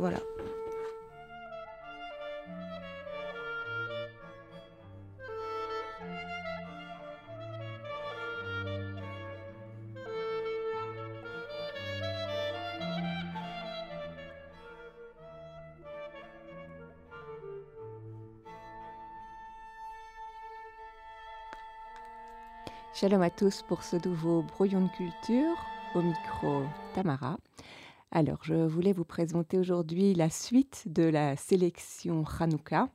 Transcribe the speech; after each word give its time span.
Voilà. 0.00 0.18
Shalom 22.94 23.20
à 23.22 23.28
tous 23.28 23.62
pour 23.68 23.82
ce 23.82 23.96
nouveau 24.08 24.42
brouillon 24.42 24.80
de 24.80 24.88
culture 24.96 25.56
au 25.94 26.00
micro 26.00 26.62
Tamara. 26.94 27.39
Alors, 28.20 28.44
je 28.44 28.52
voulais 28.52 28.92
vous 28.92 29.06
présenter 29.06 29.56
aujourd'hui 29.56 30.12
la 30.12 30.28
suite 30.28 30.82
de 30.88 31.04
la 31.04 31.36
sélection 31.36 32.22
Hanouka 32.38 32.90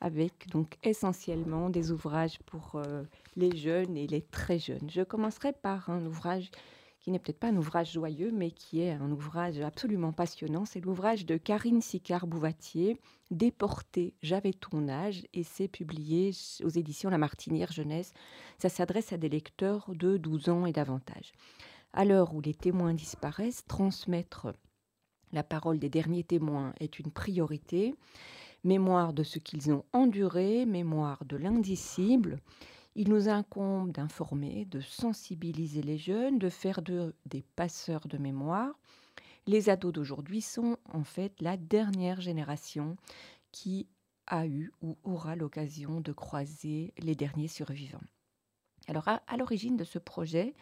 avec 0.00 0.48
donc 0.48 0.78
essentiellement 0.82 1.68
des 1.68 1.92
ouvrages 1.92 2.38
pour 2.46 2.76
euh, 2.76 3.02
les 3.36 3.54
jeunes 3.54 3.94
et 3.94 4.06
les 4.06 4.22
très 4.22 4.58
jeunes. 4.58 4.88
Je 4.88 5.02
commencerai 5.02 5.52
par 5.52 5.90
un 5.90 6.06
ouvrage 6.06 6.50
qui 6.98 7.10
n'est 7.10 7.18
peut-être 7.18 7.40
pas 7.40 7.50
un 7.50 7.56
ouvrage 7.58 7.92
joyeux, 7.92 8.32
mais 8.32 8.52
qui 8.52 8.80
est 8.80 8.92
un 8.92 9.10
ouvrage 9.10 9.60
absolument 9.60 10.12
passionnant. 10.12 10.64
C'est 10.64 10.80
l'ouvrage 10.80 11.26
de 11.26 11.36
Karine 11.36 11.82
Sicard-Bouvatier, 11.82 12.98
Déportée, 13.30 14.14
j'avais 14.22 14.54
ton 14.54 14.88
âge, 14.88 15.26
et 15.34 15.42
c'est 15.42 15.68
publié 15.68 16.30
aux 16.64 16.70
éditions 16.70 17.10
La 17.10 17.18
Martinière 17.18 17.70
Jeunesse. 17.70 18.14
Ça 18.56 18.70
s'adresse 18.70 19.12
à 19.12 19.18
des 19.18 19.28
lecteurs 19.28 19.90
de 19.94 20.16
12 20.16 20.48
ans 20.48 20.64
et 20.64 20.72
davantage. 20.72 21.34
À 21.96 22.04
l'heure 22.04 22.34
où 22.34 22.40
les 22.40 22.54
témoins 22.54 22.92
disparaissent, 22.92 23.64
transmettre 23.68 24.52
la 25.34 25.42
parole 25.42 25.78
des 25.80 25.90
derniers 25.90 26.22
témoins 26.22 26.72
est 26.78 26.98
une 26.98 27.10
priorité. 27.10 27.94
Mémoire 28.62 29.12
de 29.12 29.24
ce 29.24 29.38
qu'ils 29.38 29.72
ont 29.72 29.84
enduré, 29.92 30.64
mémoire 30.64 31.24
de 31.26 31.36
l'indicible. 31.36 32.38
Il 32.94 33.08
nous 33.10 33.28
incombe 33.28 33.90
d'informer, 33.90 34.64
de 34.66 34.80
sensibiliser 34.80 35.82
les 35.82 35.98
jeunes, 35.98 36.38
de 36.38 36.48
faire 36.48 36.80
d'eux 36.80 37.14
des 37.26 37.42
passeurs 37.56 38.06
de 38.06 38.16
mémoire. 38.16 38.78
Les 39.46 39.68
ados 39.68 39.92
d'aujourd'hui 39.92 40.40
sont 40.40 40.78
en 40.92 41.02
fait 41.02 41.34
la 41.40 41.56
dernière 41.56 42.20
génération 42.20 42.96
qui 43.50 43.88
a 44.26 44.46
eu 44.46 44.72
ou 44.80 44.96
aura 45.02 45.36
l'occasion 45.36 46.00
de 46.00 46.12
croiser 46.12 46.94
les 46.98 47.16
derniers 47.16 47.48
survivants. 47.48 48.00
Alors 48.88 49.08
à, 49.08 49.36
l'origine 49.36 49.76
de 49.76 49.84
ce 49.84 49.98
projet, 49.98 50.54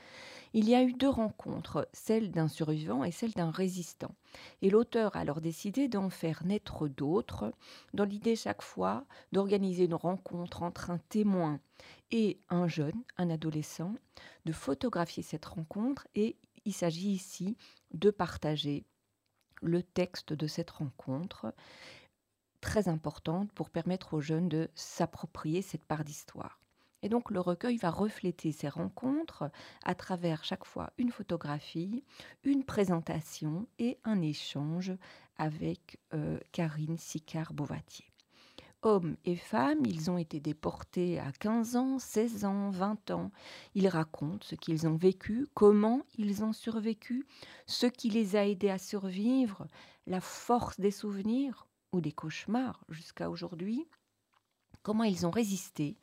il 0.54 0.68
y 0.68 0.74
a 0.74 0.82
eu 0.82 0.92
deux 0.92 1.08
rencontres, 1.08 1.88
celle 1.92 2.30
d'un 2.30 2.48
survivant 2.48 3.04
et 3.04 3.10
celle 3.10 3.32
d'un 3.32 3.50
résistant. 3.50 4.14
Et 4.60 4.70
l'auteur 4.70 5.16
a 5.16 5.20
alors 5.20 5.40
décidé 5.40 5.88
d'en 5.88 6.10
faire 6.10 6.44
naître 6.44 6.88
d'autres, 6.88 7.52
dans 7.94 8.04
l'idée 8.04 8.36
chaque 8.36 8.62
fois 8.62 9.04
d'organiser 9.32 9.84
une 9.84 9.94
rencontre 9.94 10.62
entre 10.62 10.90
un 10.90 10.98
témoin 11.08 11.58
et 12.10 12.38
un 12.48 12.68
jeune, 12.68 13.02
un 13.16 13.30
adolescent, 13.30 13.94
de 14.44 14.52
photographier 14.52 15.22
cette 15.22 15.46
rencontre 15.46 16.06
et 16.14 16.36
il 16.64 16.72
s'agit 16.72 17.10
ici 17.10 17.56
de 17.92 18.10
partager 18.10 18.84
le 19.62 19.82
texte 19.82 20.32
de 20.32 20.46
cette 20.46 20.70
rencontre, 20.70 21.54
très 22.60 22.88
importante 22.88 23.50
pour 23.52 23.70
permettre 23.70 24.14
aux 24.14 24.20
jeunes 24.20 24.48
de 24.48 24.70
s'approprier 24.74 25.62
cette 25.62 25.84
part 25.84 26.04
d'histoire. 26.04 26.61
Et 27.02 27.08
donc 27.08 27.30
le 27.30 27.40
recueil 27.40 27.76
va 27.76 27.90
refléter 27.90 28.52
ces 28.52 28.68
rencontres 28.68 29.50
à 29.84 29.94
travers 29.94 30.44
chaque 30.44 30.64
fois 30.64 30.92
une 30.98 31.10
photographie, 31.10 32.04
une 32.44 32.64
présentation 32.64 33.66
et 33.78 33.98
un 34.04 34.20
échange 34.22 34.92
avec 35.36 35.98
euh, 36.14 36.38
Karine 36.52 36.96
Sicard-Bovatier. 36.96 38.06
Hommes 38.84 39.16
et 39.24 39.36
femmes, 39.36 39.84
ils 39.86 40.10
ont 40.10 40.18
été 40.18 40.40
déportés 40.40 41.20
à 41.20 41.30
15 41.30 41.76
ans, 41.76 41.98
16 42.00 42.44
ans, 42.44 42.70
20 42.70 43.12
ans. 43.12 43.30
Ils 43.74 43.86
racontent 43.86 44.44
ce 44.44 44.56
qu'ils 44.56 44.88
ont 44.88 44.96
vécu, 44.96 45.46
comment 45.54 46.04
ils 46.18 46.42
ont 46.42 46.52
survécu, 46.52 47.24
ce 47.66 47.86
qui 47.86 48.10
les 48.10 48.34
a 48.34 48.46
aidés 48.46 48.70
à 48.70 48.78
survivre, 48.78 49.68
la 50.08 50.20
force 50.20 50.80
des 50.80 50.90
souvenirs 50.90 51.68
ou 51.92 52.00
des 52.00 52.10
cauchemars 52.10 52.84
jusqu'à 52.88 53.30
aujourd'hui, 53.30 53.86
comment 54.82 55.04
ils 55.04 55.26
ont 55.26 55.30
résisté 55.30 55.96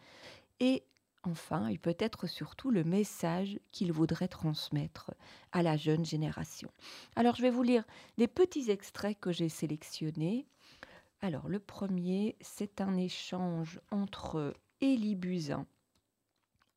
et 0.60 0.84
enfin, 1.24 1.68
et 1.68 1.78
peut-être 1.78 2.28
surtout 2.28 2.72
le 2.72 2.84
message 2.84 3.60
qu'il 3.72 3.92
voudrait 3.92 4.28
transmettre 4.28 5.12
à 5.52 5.64
la 5.64 5.78
jeune 5.78 6.06
génération. 6.06 6.70
Alors 7.16 7.36
je 7.36 7.42
vais 7.42 7.50
vous 7.50 7.64
lire 7.64 7.84
des 8.18 8.28
petits 8.28 8.70
extraits 8.70 9.20
que 9.20 9.32
j'ai 9.32 9.50
sélectionnés. 9.50 10.46
Alors 11.22 11.50
le 11.50 11.60
premier, 11.60 12.36
c'est 12.42 12.82
un 12.82 12.96
échange 12.98 13.80
entre 13.92 14.54
Élie 14.82 15.16
Buzyn 15.16 15.66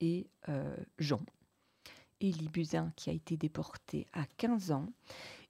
et 0.01 0.27
euh, 0.49 0.77
Jean. 0.99 1.21
Élie 2.21 2.49
Buzyn 2.49 2.93
qui 2.97 3.11
a 3.11 3.13
été 3.13 3.37
déporté 3.37 4.07
à 4.13 4.27
15 4.37 4.73
ans. 4.73 4.93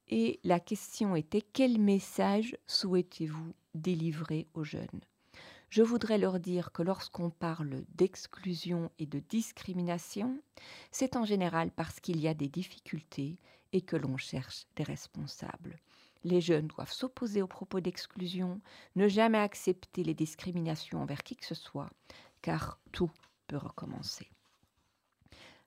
Et 0.08 0.40
la 0.44 0.60
question 0.60 1.16
était 1.16 1.40
quel 1.40 1.78
message 1.78 2.56
souhaitez-vous 2.66 3.54
délivrer 3.74 4.46
aux 4.52 4.64
jeunes? 4.64 5.00
Je 5.72 5.82
voudrais 5.82 6.18
leur 6.18 6.38
dire 6.38 6.70
que 6.70 6.82
lorsqu'on 6.82 7.30
parle 7.30 7.82
d'exclusion 7.94 8.90
et 8.98 9.06
de 9.06 9.20
discrimination, 9.20 10.38
c'est 10.90 11.16
en 11.16 11.24
général 11.24 11.70
parce 11.70 11.98
qu'il 11.98 12.20
y 12.20 12.28
a 12.28 12.34
des 12.34 12.50
difficultés 12.50 13.38
et 13.72 13.80
que 13.80 13.96
l'on 13.96 14.18
cherche 14.18 14.66
des 14.76 14.82
responsables. 14.82 15.78
Les 16.24 16.42
jeunes 16.42 16.66
doivent 16.66 16.92
s'opposer 16.92 17.40
aux 17.40 17.46
propos 17.46 17.80
d'exclusion, 17.80 18.60
ne 18.96 19.08
jamais 19.08 19.38
accepter 19.38 20.04
les 20.04 20.12
discriminations 20.12 21.00
envers 21.00 21.22
qui 21.22 21.36
que 21.36 21.46
ce 21.46 21.54
soit, 21.54 21.88
car 22.42 22.78
tout 22.92 23.10
peut 23.46 23.56
recommencer. 23.56 24.30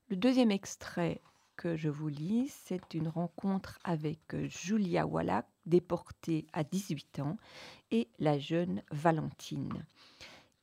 Le 0.10 0.18
deuxième 0.18 0.52
extrait 0.52 1.20
que 1.56 1.76
je 1.76 1.90
vous 1.90 2.10
lis, 2.10 2.54
c'est 2.66 2.94
une 2.94 3.08
rencontre 3.08 3.80
avec 3.84 4.36
Julia 4.44 5.08
Wallach, 5.08 5.46
déportée 5.66 6.46
à 6.54 6.64
18 6.64 7.20
ans, 7.22 7.38
et 7.92 8.10
la 8.20 8.38
jeune 8.38 8.84
Valentine. 8.92 9.86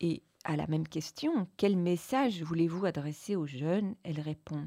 Et 0.03 0.23
à 0.45 0.57
la 0.57 0.67
même 0.67 0.87
question, 0.87 1.49
quel 1.57 1.77
message 1.77 2.43
voulez-vous 2.43 2.85
adresser 2.85 3.37
aux 3.37 3.47
jeunes? 3.47 3.95
Elle 4.03 4.21
répond 4.21 4.67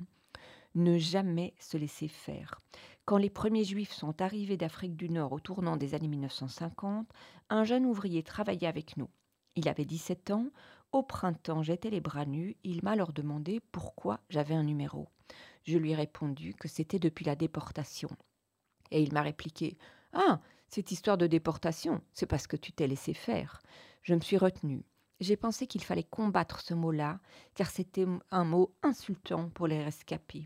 ne 0.75 0.97
jamais 0.97 1.53
se 1.59 1.77
laisser 1.77 2.07
faire. 2.07 2.61
Quand 3.05 3.17
les 3.17 3.29
premiers 3.29 3.63
juifs 3.63 3.93
sont 3.93 4.21
arrivés 4.21 4.57
d'Afrique 4.57 4.95
du 4.95 5.09
Nord 5.09 5.31
au 5.31 5.39
tournant 5.39 5.77
des 5.77 5.95
années 5.95 6.07
1950, 6.07 7.07
un 7.49 7.63
jeune 7.63 7.85
ouvrier 7.85 8.23
travaillait 8.23 8.67
avec 8.67 8.97
nous. 8.97 9.09
Il 9.55 9.69
avait 9.69 9.85
17 9.85 10.31
ans. 10.31 10.47
Au 10.91 11.01
printemps, 11.01 11.63
j'étais 11.63 11.89
les 11.89 12.01
bras 12.01 12.25
nus. 12.25 12.57
Il 12.63 12.83
m'a 12.83 12.91
alors 12.91 13.13
demandé 13.13 13.61
pourquoi 13.71 14.19
j'avais 14.29 14.55
un 14.55 14.63
numéro. 14.63 15.07
Je 15.63 15.77
lui 15.77 15.91
ai 15.91 15.95
répondu 15.95 16.53
que 16.53 16.67
c'était 16.67 16.99
depuis 16.99 17.25
la 17.25 17.35
déportation. 17.35 18.09
Et 18.91 19.01
il 19.01 19.13
m'a 19.13 19.21
répliqué 19.21 19.77
Ah, 20.13 20.41
cette 20.67 20.91
histoire 20.91 21.17
de 21.17 21.27
déportation, 21.27 22.01
c'est 22.13 22.25
parce 22.25 22.47
que 22.47 22.57
tu 22.57 22.71
t'es 22.71 22.87
laissé 22.87 23.13
faire. 23.13 23.61
Je 24.01 24.13
me 24.13 24.19
suis 24.19 24.37
retenue. 24.37 24.83
J'ai 25.19 25.37
pensé 25.37 25.65
qu'il 25.65 25.83
fallait 25.83 26.03
combattre 26.03 26.61
ce 26.61 26.73
mot-là, 26.73 27.19
car 27.53 27.69
c'était 27.69 28.05
un 28.31 28.43
mot 28.43 28.73
insultant 28.83 29.49
pour 29.49 29.67
les 29.67 29.83
rescapés. 29.83 30.45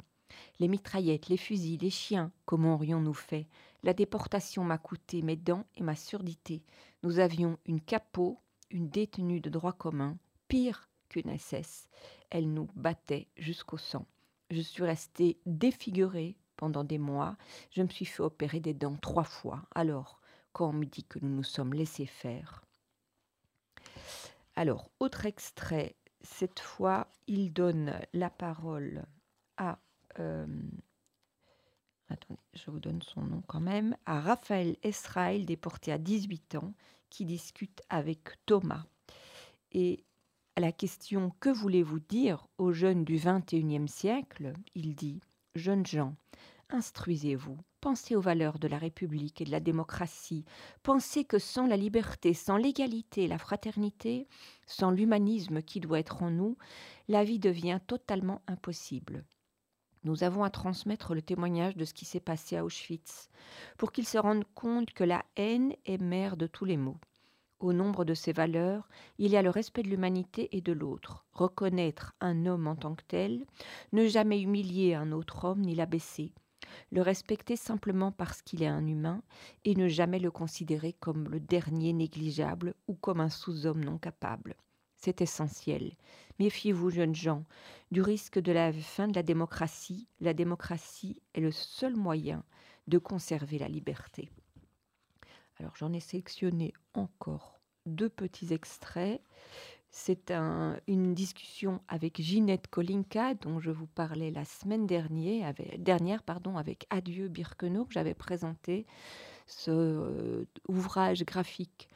Les 0.59 0.67
mitraillettes, 0.67 1.27
les 1.27 1.37
fusils, 1.37 1.79
les 1.81 1.89
chiens, 1.89 2.31
comment 2.45 2.75
aurions-nous 2.75 3.13
fait? 3.13 3.47
La 3.81 3.93
déportation 3.93 4.63
m'a 4.63 4.77
coûté 4.77 5.21
mes 5.21 5.35
dents 5.35 5.65
et 5.75 5.83
ma 5.83 5.95
surdité. 5.95 6.63
Nous 7.01 7.19
avions 7.19 7.57
une 7.65 7.81
capot, 7.81 8.39
une 8.69 8.89
détenue 8.89 9.41
de 9.41 9.49
droit 9.49 9.73
commun, 9.73 10.17
pire 10.47 10.89
qu'une 11.07 11.35
SS. 11.35 11.89
Elle 12.29 12.53
nous 12.53 12.67
battait 12.75 13.27
jusqu'au 13.37 13.77
sang. 13.77 14.05
Je 14.51 14.61
suis 14.61 14.83
restée 14.83 15.39
défigurée 15.45 16.37
pendant 16.57 16.83
des 16.83 16.99
mois. 16.99 17.37
Je 17.71 17.81
me 17.81 17.87
suis 17.87 18.05
fait 18.05 18.21
opérer 18.21 18.59
des 18.59 18.73
dents 18.73 18.97
trois 18.97 19.23
fois. 19.23 19.63
Alors, 19.73 20.19
quand 20.53 20.69
on 20.69 20.73
me 20.73 20.85
dit 20.85 21.03
que 21.03 21.19
nous 21.19 21.29
nous 21.29 21.43
sommes 21.43 21.73
laissés 21.73 22.05
faire. 22.05 22.63
Alors, 24.59 24.91
autre 24.99 25.25
extrait. 25.25 25.95
Cette 26.19 26.59
fois, 26.59 27.07
il 27.27 27.53
donne 27.53 27.97
la 28.11 28.29
parole 28.29 29.05
à 29.55 29.79
euh, 30.19 30.45
je 32.53 32.69
vous 32.69 32.81
donne 32.81 33.01
son 33.01 33.21
nom 33.21 33.41
quand 33.47 33.61
même, 33.61 33.95
à 34.05 34.19
Raphaël 34.19 34.75
Esraël, 34.83 35.45
déporté 35.45 35.93
à 35.93 35.97
18 35.97 36.55
ans, 36.55 36.73
qui 37.09 37.23
discute 37.23 37.81
avec 37.87 38.19
Thomas. 38.45 38.83
Et 39.71 40.03
à 40.57 40.59
la 40.59 40.73
question 40.73 41.31
Que 41.39 41.49
voulez-vous 41.49 42.01
dire 42.01 42.45
aux 42.57 42.73
jeunes 42.73 43.05
du 43.05 43.15
XXIe 43.15 43.87
siècle? 43.87 44.51
Il 44.75 44.93
dit 44.93 45.21
Jeunes 45.55 45.85
gens, 45.85 46.17
instruisez-vous, 46.69 47.57
pensez 47.81 48.15
aux 48.15 48.21
valeurs 48.21 48.59
de 48.59 48.67
la 48.67 48.77
République 48.77 49.41
et 49.41 49.45
de 49.45 49.51
la 49.51 49.59
démocratie, 49.59 50.45
pensez 50.83 51.25
que 51.25 51.39
sans 51.39 51.65
la 51.65 51.77
liberté, 51.77 52.33
sans 52.33 52.57
l'égalité 52.57 53.27
la 53.27 53.37
fraternité, 53.37 54.27
sans 54.67 54.91
l'humanisme 54.91 55.61
qui 55.61 55.79
doit 55.79 55.99
être 55.99 56.23
en 56.23 56.29
nous, 56.29 56.57
la 57.07 57.23
vie 57.23 57.39
devient 57.39 57.79
totalement 57.87 58.41
impossible. 58.47 59.25
Nous 60.03 60.23
avons 60.23 60.43
à 60.43 60.49
transmettre 60.49 61.13
le 61.13 61.21
témoignage 61.21 61.75
de 61.75 61.83
ce 61.85 61.93
qui 61.93 62.05
s'est 62.05 62.19
passé 62.19 62.55
à 62.55 62.63
Auschwitz, 62.63 63.29
pour 63.77 63.91
qu'ils 63.91 64.07
se 64.07 64.17
rendent 64.17 64.47
compte 64.55 64.91
que 64.91 65.03
la 65.03 65.25
haine 65.35 65.73
est 65.85 66.01
mère 66.01 66.37
de 66.37 66.47
tous 66.47 66.65
les 66.65 66.77
maux. 66.77 66.97
Au 67.59 67.73
nombre 67.73 68.05
de 68.05 68.13
ces 68.13 68.31
valeurs, 68.31 68.87
il 69.17 69.31
y 69.31 69.37
a 69.37 69.41
le 69.41 69.49
respect 69.49 69.83
de 69.83 69.89
l'humanité 69.89 70.55
et 70.55 70.61
de 70.61 70.71
l'autre, 70.71 71.25
reconnaître 71.33 72.15
un 72.21 72.45
homme 72.45 72.67
en 72.67 72.77
tant 72.77 72.95
que 72.95 73.03
tel, 73.05 73.45
ne 73.91 74.07
jamais 74.07 74.39
humilier 74.39 74.93
un 74.95 75.11
autre 75.11 75.43
homme 75.43 75.61
ni 75.61 75.75
l'abaisser, 75.75 76.31
le 76.91 77.01
respecter 77.01 77.55
simplement 77.55 78.11
parce 78.11 78.41
qu'il 78.41 78.63
est 78.63 78.67
un 78.67 78.85
humain 78.85 79.21
et 79.65 79.75
ne 79.75 79.87
jamais 79.87 80.19
le 80.19 80.31
considérer 80.31 80.93
comme 80.93 81.29
le 81.29 81.39
dernier 81.39 81.93
négligeable 81.93 82.75
ou 82.87 82.95
comme 82.95 83.19
un 83.19 83.29
sous-homme 83.29 83.83
non 83.83 83.97
capable. 83.97 84.55
C'est 84.95 85.21
essentiel. 85.21 85.95
Méfiez-vous, 86.39 86.89
jeunes 86.89 87.15
gens, 87.15 87.45
du 87.91 88.01
risque 88.01 88.39
de 88.39 88.51
la 88.51 88.73
fin 88.73 89.07
de 89.07 89.15
la 89.15 89.23
démocratie. 89.23 90.07
La 90.19 90.33
démocratie 90.33 91.21
est 91.33 91.41
le 91.41 91.51
seul 91.51 91.95
moyen 91.95 92.43
de 92.87 92.97
conserver 92.97 93.59
la 93.59 93.69
liberté. 93.69 94.29
Alors 95.57 95.75
j'en 95.75 95.93
ai 95.93 95.99
sélectionné 95.99 96.73
encore 96.93 97.59
deux 97.85 98.09
petits 98.09 98.53
extraits. 98.53 99.21
C'est 99.91 100.31
une 100.87 101.15
discussion 101.15 101.81
avec 101.87 102.21
Ginette 102.21 102.67
Kolinka, 102.67 103.33
dont 103.33 103.59
je 103.59 103.71
vous 103.71 103.87
parlais 103.87 104.29
la 104.29 104.45
semaine 104.45 104.85
dernière, 104.85 105.47
avec, 105.47 105.81
dernière 105.81 106.21
pardon, 106.21 106.57
avec 106.57 106.85
Adieu 106.91 107.27
Birkenau, 107.27 107.85
que 107.85 107.93
j'avais 107.93 108.13
présenté 108.13 108.85
ce 109.47 109.71
euh, 109.71 110.45
ouvrage 110.67 111.23
graphique 111.23 111.89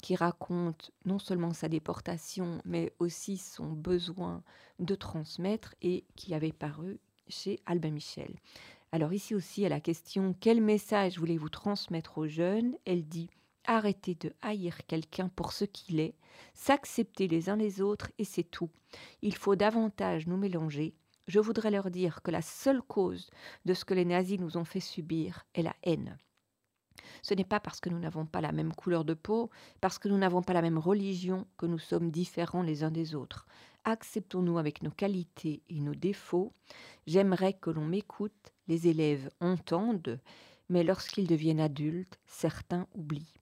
qui 0.00 0.14
raconte 0.14 0.92
non 1.04 1.18
seulement 1.18 1.52
sa 1.52 1.68
déportation, 1.68 2.62
mais 2.64 2.92
aussi 3.00 3.36
son 3.36 3.72
besoin 3.72 4.42
de 4.78 4.94
transmettre 4.94 5.74
et 5.82 6.04
qui 6.16 6.34
avait 6.34 6.52
paru 6.52 7.00
chez 7.28 7.60
Albin 7.66 7.90
Michel. 7.90 8.34
Alors 8.92 9.12
ici 9.12 9.34
aussi, 9.34 9.66
à 9.66 9.68
la 9.68 9.80
question 9.80 10.34
quel 10.40 10.60
message 10.60 11.18
voulez-vous 11.18 11.48
transmettre 11.48 12.18
aux 12.18 12.28
jeunes? 12.28 12.76
Elle 12.86 13.06
dit 13.06 13.28
arrêtez 13.70 14.16
de 14.16 14.32
haïr 14.42 14.84
quelqu'un 14.88 15.28
pour 15.28 15.52
ce 15.52 15.64
qu'il 15.64 16.00
est, 16.00 16.16
s'accepter 16.54 17.28
les 17.28 17.48
uns 17.48 17.56
les 17.56 17.80
autres 17.80 18.10
et 18.18 18.24
c'est 18.24 18.44
tout. 18.44 18.70
Il 19.22 19.36
faut 19.36 19.54
davantage 19.54 20.26
nous 20.26 20.36
mélanger. 20.36 20.94
Je 21.28 21.38
voudrais 21.38 21.70
leur 21.70 21.90
dire 21.90 22.22
que 22.22 22.32
la 22.32 22.42
seule 22.42 22.82
cause 22.82 23.30
de 23.64 23.74
ce 23.74 23.84
que 23.84 23.94
les 23.94 24.04
nazis 24.04 24.40
nous 24.40 24.56
ont 24.56 24.64
fait 24.64 24.80
subir 24.80 25.46
est 25.54 25.62
la 25.62 25.76
haine. 25.84 26.18
Ce 27.22 27.32
n'est 27.34 27.44
pas 27.44 27.60
parce 27.60 27.80
que 27.80 27.88
nous 27.88 28.00
n'avons 28.00 28.26
pas 28.26 28.40
la 28.40 28.50
même 28.50 28.72
couleur 28.72 29.04
de 29.04 29.14
peau, 29.14 29.50
parce 29.80 29.98
que 29.98 30.08
nous 30.08 30.18
n'avons 30.18 30.42
pas 30.42 30.52
la 30.52 30.62
même 30.62 30.78
religion, 30.78 31.46
que 31.56 31.66
nous 31.66 31.78
sommes 31.78 32.10
différents 32.10 32.62
les 32.62 32.82
uns 32.82 32.90
des 32.90 33.14
autres. 33.14 33.46
Acceptons-nous 33.84 34.58
avec 34.58 34.82
nos 34.82 34.90
qualités 34.90 35.62
et 35.68 35.80
nos 35.80 35.94
défauts. 35.94 36.52
J'aimerais 37.06 37.52
que 37.52 37.70
l'on 37.70 37.84
m'écoute, 37.84 38.52
les 38.66 38.88
élèves 38.88 39.30
entendent, 39.40 40.18
mais 40.68 40.82
lorsqu'ils 40.82 41.28
deviennent 41.28 41.60
adultes, 41.60 42.18
certains 42.26 42.88
oublient. 42.94 43.39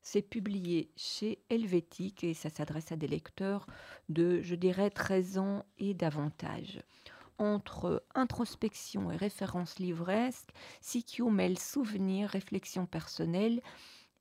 C'est 0.00 0.22
publié 0.22 0.90
chez 0.96 1.38
Helvétique 1.50 2.24
et 2.24 2.32
ça 2.32 2.48
s'adresse 2.48 2.90
à 2.90 2.96
des 2.96 3.06
lecteurs 3.08 3.66
de, 4.08 4.40
je 4.40 4.54
dirais, 4.54 4.88
13 4.88 5.36
ans 5.36 5.66
et 5.78 5.92
davantage. 5.92 6.80
Entre 7.36 8.02
introspection 8.14 9.10
et 9.10 9.16
référence 9.16 9.78
livresque, 9.78 10.48
Seek 10.80 11.18
You 11.18 11.28
mêle 11.28 11.58
souvenirs, 11.58 12.30
réflexions 12.30 12.86
personnelles 12.86 13.60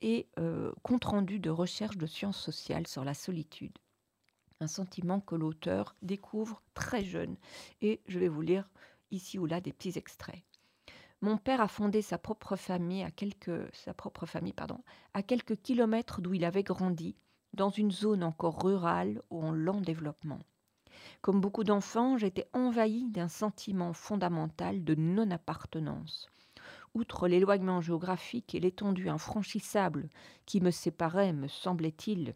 et 0.02 0.28
euh, 0.40 0.72
compte 0.84 1.06
rendu 1.06 1.40
de 1.40 1.50
recherche 1.50 1.98
de 1.98 2.06
sciences 2.06 2.40
sociales 2.40 2.88
sur 2.88 3.04
la 3.04 3.14
solitude. 3.14 3.78
Un 4.60 4.68
sentiment 4.68 5.20
que 5.20 5.36
l'auteur 5.36 5.96
découvre 6.02 6.62
très 6.74 7.04
jeune. 7.04 7.36
Et 7.82 8.02
je 8.08 8.20
vais 8.20 8.28
vous 8.28 8.42
lire 8.42 8.70
ici 9.12 9.38
ou 9.38 9.46
là 9.46 9.62
des 9.62 9.74
petits 9.74 9.98
extraits. 9.98 10.44
Mon 11.22 11.38
père 11.38 11.62
a 11.62 11.68
fondé 11.68 12.02
sa 12.02 12.18
propre 12.18 12.56
famille 12.56 13.04
à 13.04 13.12
quelques, 13.12 13.74
sa 13.74 13.94
propre 13.94 14.26
famille, 14.26 14.54
pardon, 14.54 14.80
à 15.14 15.24
quelques 15.24 15.62
kilomètres 15.62 16.22
d'où 16.22 16.34
il 16.34 16.46
avait 16.46 16.64
grandi, 16.64 17.16
dans 17.54 17.70
une 17.70 17.92
zone 17.92 18.24
encore 18.24 18.62
rurale 18.62 19.22
ou 19.30 19.42
en 19.42 19.52
lent 19.52 19.82
développement. 19.82 20.40
Comme 21.22 21.42
beaucoup 21.42 21.64
d'enfants, 21.64 22.18
j'étais 22.18 22.48
envahi 22.54 23.10
d'un 23.10 23.28
sentiment 23.28 23.94
fondamental 23.94 24.84
de 24.84 24.96
non-appartenance 24.96 26.30
outre 26.96 27.28
l'éloignement 27.28 27.82
géographique 27.82 28.56
et 28.56 28.60
l'étendue 28.60 29.10
infranchissable 29.10 30.10
qui 30.46 30.62
me 30.62 30.72
séparait, 30.72 31.34
me 31.34 31.48
semblait-il, 31.48 32.34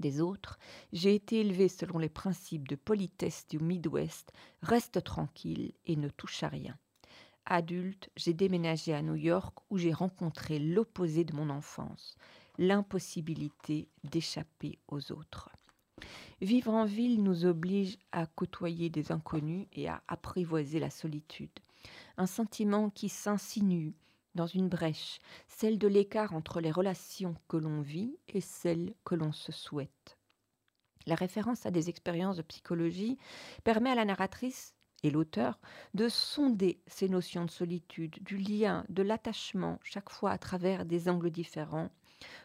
des 0.00 0.20
autres, 0.20 0.58
j'ai 0.92 1.14
été 1.14 1.40
élevé 1.40 1.68
selon 1.68 1.98
les 1.98 2.08
principes 2.08 2.66
de 2.68 2.74
politesse 2.74 3.46
du 3.48 3.58
Midwest, 3.58 4.32
reste 4.62 5.04
tranquille 5.04 5.72
et 5.86 5.96
ne 5.96 6.08
touche 6.08 6.42
à 6.42 6.48
rien. 6.48 6.76
Adulte, 7.46 8.10
j'ai 8.16 8.32
déménagé 8.32 8.94
à 8.94 9.02
New 9.02 9.14
York 9.14 9.56
où 9.70 9.78
j'ai 9.78 9.92
rencontré 9.92 10.58
l'opposé 10.58 11.24
de 11.24 11.34
mon 11.34 11.50
enfance, 11.50 12.16
l'impossibilité 12.58 13.88
d'échapper 14.02 14.78
aux 14.88 15.12
autres. 15.12 15.50
Vivre 16.40 16.72
en 16.72 16.84
ville 16.84 17.22
nous 17.22 17.44
oblige 17.44 17.98
à 18.10 18.26
côtoyer 18.26 18.90
des 18.90 19.12
inconnus 19.12 19.68
et 19.72 19.88
à 19.88 20.02
apprivoiser 20.08 20.80
la 20.80 20.90
solitude 20.90 21.60
un 22.16 22.26
sentiment 22.26 22.90
qui 22.90 23.08
s'insinue 23.08 23.94
dans 24.34 24.46
une 24.46 24.68
brèche, 24.68 25.18
celle 25.48 25.78
de 25.78 25.88
l'écart 25.88 26.34
entre 26.34 26.60
les 26.60 26.72
relations 26.72 27.36
que 27.48 27.56
l'on 27.56 27.80
vit 27.80 28.16
et 28.28 28.40
celles 28.40 28.94
que 29.04 29.14
l'on 29.14 29.32
se 29.32 29.52
souhaite. 29.52 30.18
La 31.06 31.14
référence 31.14 31.66
à 31.66 31.70
des 31.70 31.88
expériences 31.88 32.36
de 32.36 32.42
psychologie 32.42 33.18
permet 33.62 33.90
à 33.90 33.94
la 33.94 34.04
narratrice 34.04 34.74
et 35.02 35.10
l'auteur 35.10 35.60
de 35.92 36.08
sonder 36.08 36.80
ces 36.86 37.08
notions 37.08 37.44
de 37.44 37.50
solitude, 37.50 38.22
du 38.22 38.38
lien, 38.38 38.84
de 38.88 39.02
l'attachement, 39.02 39.78
chaque 39.82 40.10
fois 40.10 40.30
à 40.30 40.38
travers 40.38 40.86
des 40.86 41.08
angles 41.08 41.30
différents, 41.30 41.90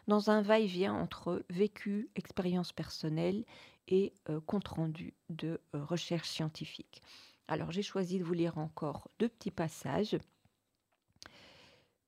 dans 0.08 0.30
un 0.30 0.42
va-et-vient 0.42 0.92
entre 0.92 1.42
vécu, 1.48 2.10
expérience 2.16 2.72
personnelle 2.72 3.44
et 3.88 4.12
euh, 4.28 4.40
compte-rendu 4.40 5.14
de 5.30 5.60
euh, 5.74 5.82
recherche 5.84 6.28
scientifique. 6.28 7.02
Alors 7.50 7.72
j'ai 7.72 7.82
choisi 7.82 8.20
de 8.20 8.24
vous 8.24 8.32
lire 8.32 8.58
encore 8.58 9.08
deux 9.18 9.28
petits 9.28 9.50
passages. 9.50 10.16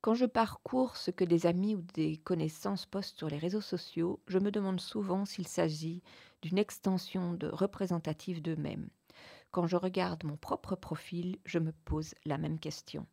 Quand 0.00 0.14
je 0.14 0.24
parcours 0.24 0.96
ce 0.96 1.10
que 1.10 1.24
des 1.24 1.46
amis 1.46 1.74
ou 1.74 1.82
des 1.94 2.18
connaissances 2.18 2.86
postent 2.86 3.18
sur 3.18 3.28
les 3.28 3.38
réseaux 3.38 3.60
sociaux, 3.60 4.20
je 4.28 4.38
me 4.38 4.52
demande 4.52 4.80
souvent 4.80 5.24
s'il 5.24 5.48
s'agit 5.48 6.00
d'une 6.42 6.58
extension 6.58 7.34
de 7.34 7.48
représentative 7.48 8.40
d'eux-mêmes. 8.40 8.88
Quand 9.50 9.66
je 9.66 9.74
regarde 9.74 10.22
mon 10.22 10.36
propre 10.36 10.76
profil, 10.76 11.38
je 11.44 11.58
me 11.58 11.72
pose 11.72 12.14
la 12.24 12.38
même 12.38 12.60
question. 12.60 13.04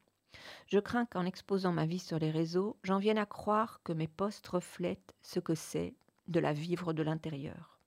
Je 0.68 0.78
crains 0.78 1.08
qu'en 1.08 1.26
exposant 1.26 1.74
ma 1.74 1.88
vie 1.88 1.98
sur 1.98 2.20
les 2.20 2.30
réseaux, 2.30 2.78
j'en 2.84 3.00
vienne 3.00 3.18
à 3.18 3.26
croire 3.26 3.82
que 3.84 3.92
mes 3.92 4.08
posts 4.08 4.48
reflètent 4.50 5.16
ce 5.24 5.40
que 5.40 5.56
c'est 5.56 5.96
de 6.28 6.40
la 6.40 6.54
vivre 6.54 6.94
de 6.94 7.02
l'intérieur. 7.02 7.79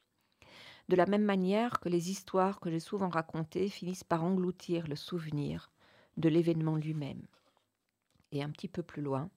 De 0.88 0.96
la 0.96 1.06
même 1.06 1.24
manière 1.24 1.80
que 1.80 1.88
les 1.88 2.10
histoires 2.10 2.60
que 2.60 2.70
j'ai 2.70 2.80
souvent 2.80 3.08
racontées 3.08 3.68
finissent 3.68 4.04
par 4.04 4.24
engloutir 4.24 4.86
le 4.88 4.96
souvenir 4.96 5.70
de 6.16 6.28
l'événement 6.28 6.76
lui-même 6.76 7.26
et 8.32 8.42
un 8.42 8.50
petit 8.50 8.68
peu 8.68 8.82
plus 8.82 9.02
loin. 9.02 9.30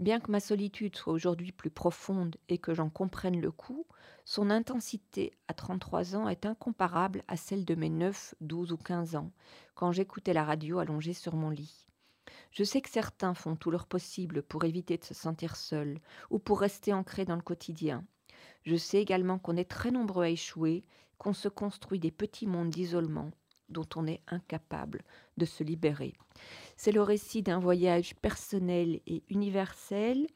Bien 0.00 0.18
que 0.18 0.30
ma 0.30 0.40
solitude 0.40 0.96
soit 0.96 1.12
aujourd'hui 1.12 1.52
plus 1.52 1.70
profonde 1.70 2.36
et 2.48 2.58
que 2.58 2.74
j'en 2.74 2.90
comprenne 2.90 3.40
le 3.40 3.52
coût, 3.52 3.86
son 4.24 4.50
intensité 4.50 5.32
à 5.46 5.54
33 5.54 6.16
ans 6.16 6.28
est 6.28 6.46
incomparable 6.46 7.22
à 7.28 7.36
celle 7.36 7.64
de 7.64 7.76
mes 7.76 7.90
9, 7.90 8.34
12 8.40 8.72
ou 8.72 8.76
15 8.76 9.14
ans, 9.14 9.30
quand 9.74 9.92
j'écoutais 9.92 10.32
la 10.32 10.44
radio 10.44 10.80
allongée 10.80 11.12
sur 11.12 11.36
mon 11.36 11.50
lit. 11.50 11.86
Je 12.50 12.64
sais 12.64 12.80
que 12.80 12.90
certains 12.90 13.34
font 13.34 13.54
tout 13.54 13.70
leur 13.70 13.86
possible 13.86 14.42
pour 14.42 14.64
éviter 14.64 14.96
de 14.96 15.04
se 15.04 15.14
sentir 15.14 15.54
seuls 15.54 16.00
ou 16.30 16.40
pour 16.40 16.60
rester 16.60 16.92
ancrés 16.92 17.24
dans 17.24 17.36
le 17.36 17.42
quotidien. 17.42 18.04
Je 18.64 18.76
sais 18.76 19.00
également 19.00 19.38
qu'on 19.38 19.56
est 19.56 19.68
très 19.68 19.90
nombreux 19.90 20.24
à 20.24 20.30
échouer, 20.30 20.84
qu'on 21.18 21.34
se 21.34 21.48
construit 21.48 21.98
des 21.98 22.10
petits 22.10 22.46
mondes 22.46 22.70
d'isolement 22.70 23.30
dont 23.68 23.86
on 23.96 24.06
est 24.06 24.22
incapable 24.26 25.02
de 25.36 25.44
se 25.44 25.64
libérer. 25.64 26.12
C'est 26.76 26.92
le 26.92 27.02
récit 27.02 27.42
d'un 27.42 27.58
voyage 27.58 28.14
personnel 28.16 29.00
et 29.06 29.22
universel. 29.28 30.26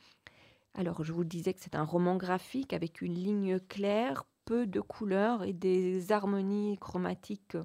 Alors, 0.74 1.04
je 1.04 1.12
vous 1.12 1.24
disais 1.24 1.54
que 1.54 1.60
c'est 1.60 1.74
un 1.74 1.84
roman 1.84 2.16
graphique 2.16 2.72
avec 2.72 3.00
une 3.00 3.14
ligne 3.14 3.60
claire, 3.60 4.24
peu 4.44 4.66
de 4.66 4.80
couleurs 4.80 5.44
et 5.44 5.52
des 5.52 6.10
harmonies 6.10 6.78
chromatiques 6.78 7.58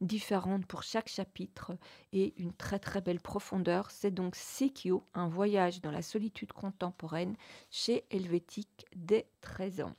différentes 0.00 0.66
pour 0.66 0.84
chaque 0.84 1.08
chapitre 1.08 1.72
et 2.12 2.40
une 2.40 2.52
très 2.52 2.78
très 2.78 3.00
belle 3.00 3.20
profondeur. 3.20 3.90
C'est 3.90 4.12
donc 4.12 4.36
Sekio, 4.36 5.04
un 5.14 5.28
voyage 5.28 5.80
dans 5.80 5.90
la 5.90 6.02
solitude 6.02 6.52
contemporaine 6.52 7.36
chez 7.70 8.04
Helvétique 8.10 8.86
dès 8.94 9.26
13 9.40 9.80
ans 9.80 9.96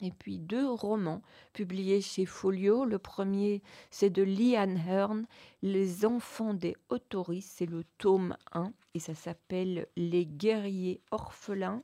et 0.00 0.10
puis 0.10 0.38
deux 0.38 0.68
romans 0.68 1.22
publiés 1.52 2.00
chez 2.00 2.26
Folio. 2.26 2.84
Le 2.84 2.98
premier, 2.98 3.62
c'est 3.90 4.10
de 4.10 4.22
Liane 4.22 4.80
Hearn, 4.86 5.26
Les 5.62 6.04
enfants 6.04 6.54
des 6.54 6.76
Autoris, 6.88 7.44
c'est 7.44 7.66
le 7.66 7.84
tome 7.98 8.36
1 8.52 8.72
et 8.94 8.98
ça 8.98 9.14
s'appelle 9.14 9.86
Les 9.96 10.26
guerriers 10.26 11.00
orphelins. 11.10 11.82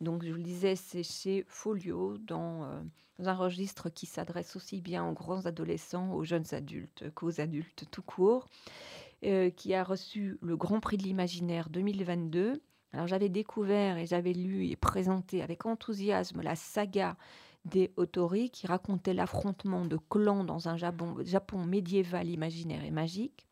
Donc, 0.00 0.24
je 0.24 0.30
vous 0.30 0.36
le 0.36 0.42
disais, 0.42 0.76
c'est 0.76 1.02
chez 1.02 1.44
Folio, 1.48 2.18
dans, 2.18 2.64
euh, 2.64 2.80
un 3.24 3.34
registre 3.34 3.88
qui 3.88 4.04
s'adresse 4.04 4.54
aussi 4.56 4.82
bien 4.82 5.08
aux 5.08 5.12
grands 5.12 5.46
adolescents, 5.46 6.12
aux 6.12 6.24
jeunes 6.24 6.52
adultes 6.52 7.10
qu'aux 7.14 7.40
adultes 7.40 7.84
tout 7.90 8.02
court, 8.02 8.46
euh, 9.24 9.48
qui 9.48 9.72
a 9.72 9.82
reçu 9.82 10.36
le 10.42 10.56
Grand 10.56 10.80
Prix 10.80 10.98
de 10.98 11.04
l'Imaginaire 11.04 11.70
2022 11.70 12.60
alors 12.92 13.06
j'avais 13.06 13.28
découvert 13.28 13.98
et 13.98 14.06
j'avais 14.06 14.32
lu 14.32 14.66
et 14.68 14.76
présenté 14.76 15.42
avec 15.42 15.66
enthousiasme 15.66 16.40
la 16.42 16.56
saga 16.56 17.16
des 17.64 17.92
Otori 17.96 18.50
qui 18.50 18.66
racontait 18.66 19.12
l'affrontement 19.12 19.84
de 19.84 19.96
clans 19.96 20.44
dans 20.44 20.68
un 20.68 20.76
Japon, 20.76 21.64
médiéval, 21.66 22.28
imaginaire 22.28 22.84
et 22.84 22.90
magique. 22.90 23.46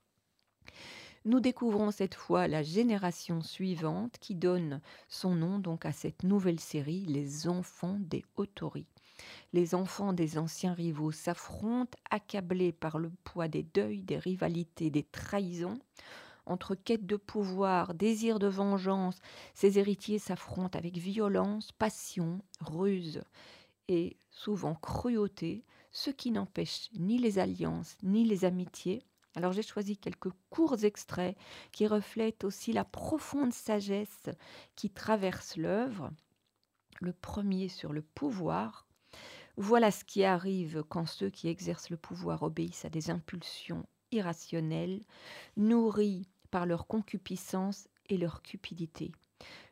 Nous 1.24 1.40
découvrons 1.40 1.90
cette 1.90 2.14
fois 2.14 2.48
la 2.48 2.62
génération 2.62 3.40
suivante 3.40 4.18
qui 4.20 4.34
donne 4.34 4.80
son 5.08 5.34
nom 5.34 5.58
donc 5.58 5.86
à 5.86 5.92
cette 5.92 6.22
nouvelle 6.22 6.60
série, 6.60 7.06
Les 7.06 7.48
enfants 7.48 7.96
des 7.98 8.24
Otori. 8.36 8.86
Les 9.52 9.74
enfants 9.74 10.12
des 10.12 10.38
anciens 10.38 10.74
rivaux 10.74 11.12
s'affrontent, 11.12 11.96
accablés 12.10 12.72
par 12.72 12.98
le 12.98 13.10
poids 13.24 13.48
des 13.48 13.62
deuils, 13.62 14.02
des 14.02 14.18
rivalités, 14.18 14.90
des 14.90 15.04
trahisons 15.04 15.78
entre 16.46 16.74
quête 16.74 17.06
de 17.06 17.16
pouvoir, 17.16 17.94
désir 17.94 18.38
de 18.38 18.46
vengeance, 18.46 19.18
ces 19.54 19.78
héritiers 19.78 20.18
s'affrontent 20.18 20.78
avec 20.78 20.96
violence, 20.96 21.72
passion, 21.72 22.42
ruse 22.60 23.22
et 23.88 24.16
souvent 24.30 24.74
cruauté, 24.74 25.64
ce 25.92 26.10
qui 26.10 26.30
n'empêche 26.30 26.90
ni 26.94 27.18
les 27.18 27.38
alliances 27.38 27.96
ni 28.02 28.24
les 28.24 28.44
amitiés. 28.44 29.02
Alors 29.36 29.52
j'ai 29.52 29.62
choisi 29.62 29.96
quelques 29.96 30.30
courts 30.50 30.84
extraits 30.84 31.36
qui 31.72 31.86
reflètent 31.86 32.44
aussi 32.44 32.72
la 32.72 32.84
profonde 32.84 33.52
sagesse 33.52 34.28
qui 34.76 34.90
traverse 34.90 35.56
l'œuvre. 35.56 36.10
Le 37.00 37.12
premier 37.12 37.68
sur 37.68 37.92
le 37.92 38.02
pouvoir. 38.02 38.86
Voilà 39.56 39.90
ce 39.90 40.04
qui 40.04 40.24
arrive 40.24 40.84
quand 40.88 41.06
ceux 41.06 41.30
qui 41.30 41.48
exercent 41.48 41.90
le 41.90 41.96
pouvoir 41.96 42.42
obéissent 42.42 42.84
à 42.84 42.90
des 42.90 43.10
impulsions 43.10 43.84
irrationnelles, 44.12 45.04
nourries 45.56 46.28
par 46.54 46.66
leur 46.66 46.86
concupiscence 46.86 47.88
et 48.08 48.16
leur 48.16 48.40
cupidité. 48.40 49.10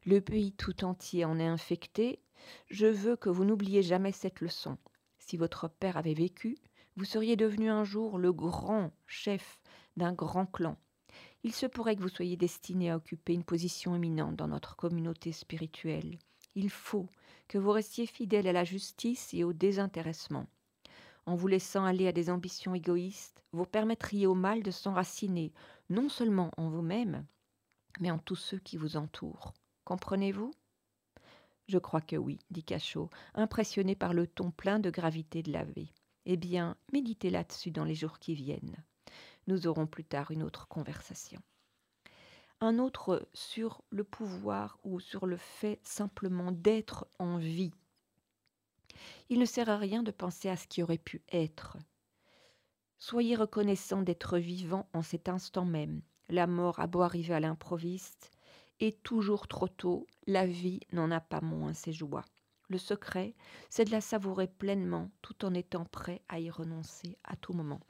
Le 0.05 0.21
pays 0.21 0.51
tout 0.51 0.85
entier 0.85 1.25
en 1.25 1.39
est 1.39 1.47
infecté. 1.47 2.19
Je 2.67 2.89
veux 2.89 3.15
que 3.15 3.29
vous 3.29 3.45
n'oubliez 3.45 3.85
jamais 3.85 4.11
cette 4.11 4.41
leçon. 4.41 4.77
Si 5.21 5.37
votre 5.37 5.69
père 5.69 5.97
avait 5.97 6.12
vécu, 6.12 6.59
vous 6.97 7.05
seriez 7.05 7.37
devenu 7.37 7.71
un 7.71 7.85
jour 7.85 8.19
le 8.19 8.33
grand 8.33 8.91
chef 9.07 9.61
d'un 9.97 10.12
grand 10.12 10.47
clan. 10.47 10.77
Il 11.45 11.53
se 11.53 11.67
pourrait 11.67 11.95
que 11.95 12.03
vous 12.03 12.09
soyez 12.09 12.37
destiné 12.37 12.91
à 12.91 12.97
occuper 12.97 13.33
une 13.33 13.45
position 13.45 13.95
éminente 13.95 14.35
dans 14.35 14.49
notre 14.49 14.75
communauté 14.75 15.31
spirituelle. 15.31 16.19
Il 16.57 16.69
faut 16.69 17.07
que 17.47 17.59
vous 17.59 17.71
restiez 17.71 18.07
fidèle 18.07 18.49
à 18.49 18.53
la 18.53 18.65
justice 18.65 19.33
et 19.35 19.45
au 19.45 19.53
désintéressement. 19.53 20.49
En 21.27 21.37
vous 21.37 21.47
laissant 21.47 21.85
aller 21.85 22.09
à 22.09 22.12
des 22.12 22.29
ambitions 22.29 22.75
égoïstes, 22.75 23.45
vous 23.53 23.67
permettriez 23.67 24.27
au 24.27 24.35
mal 24.35 24.65
de 24.65 24.73
s'enraciner, 24.73 25.53
non 25.93 26.09
seulement 26.09 26.51
en 26.57 26.69
vous-même, 26.69 27.25
mais 28.01 28.11
en 28.11 28.19
tous 28.19 28.37
ceux 28.37 28.59
qui 28.59 28.77
vous 28.77 28.97
entourent. 28.97 29.55
Comprenez-vous? 29.85 30.53
Je 31.69 31.79
crois 31.79 32.01
que 32.01 32.17
oui, 32.17 32.39
dit 32.51 32.65
Cachot, 32.65 33.11
impressionné 33.35 33.95
par 33.95 34.15
le 34.15 34.27
ton 34.27 34.51
plein 34.51 34.79
de 34.79 34.91
gravité 34.91 35.43
de 35.43 35.53
la 35.53 35.65
vie. 35.65 35.93
Eh 36.27 36.37
bien, 36.37 36.77
méditez 36.93 37.31
là-dessus 37.31 37.71
dans 37.71 37.85
les 37.85 37.95
jours 37.95 38.19
qui 38.19 38.35
viennent. 38.35 38.83
Nous 39.47 39.67
aurons 39.67 39.87
plus 39.87 40.05
tard 40.05 40.31
une 40.31 40.43
autre 40.43 40.67
conversation. 40.69 41.41
Un 42.61 42.79
autre 42.79 43.29
sur 43.33 43.83
le 43.91 44.05
pouvoir 44.05 44.79
ou 44.85 45.01
sur 45.01 45.27
le 45.27 45.37
fait 45.37 45.81
simplement 45.83 46.53
d'être 46.53 47.07
en 47.19 47.39
vie 47.39 47.73
il 49.29 49.39
ne 49.39 49.45
sert 49.45 49.69
à 49.69 49.79
rien 49.79 50.03
de 50.03 50.11
penser 50.11 50.49
à 50.49 50.57
ce 50.57 50.67
qui 50.67 50.83
aurait 50.83 50.99
pu 50.99 51.23
être. 51.33 51.77
Soyez 53.04 53.35
reconnaissant 53.35 54.00
d'être 54.00 54.38
vivant 54.38 54.88
en 54.92 55.02
cet 55.02 55.28
instant 55.28 55.64
même. 55.64 56.02
La 56.28 56.47
mort 56.47 56.78
a 56.78 56.87
beau 56.87 57.00
arriver 57.00 57.35
à 57.35 57.40
l'improviste, 57.40 58.30
et 58.78 58.92
toujours 58.92 59.49
trop 59.49 59.66
tôt, 59.66 60.06
la 60.28 60.47
vie 60.47 60.78
n'en 60.92 61.11
a 61.11 61.18
pas 61.18 61.40
moins 61.40 61.73
ses 61.73 61.92
joies. 61.92 62.25
Le 62.68 62.78
secret, 62.78 63.35
c'est 63.71 63.87
de 63.87 63.90
la 63.90 64.00
savourer 64.00 64.47
pleinement 64.47 65.11
tout 65.21 65.44
en 65.44 65.52
étant 65.52 65.85
prêt 65.85 66.23
à 66.28 66.38
y 66.38 66.49
renoncer 66.49 67.18
à 67.25 67.35
tout 67.35 67.54
moment. 67.54 67.80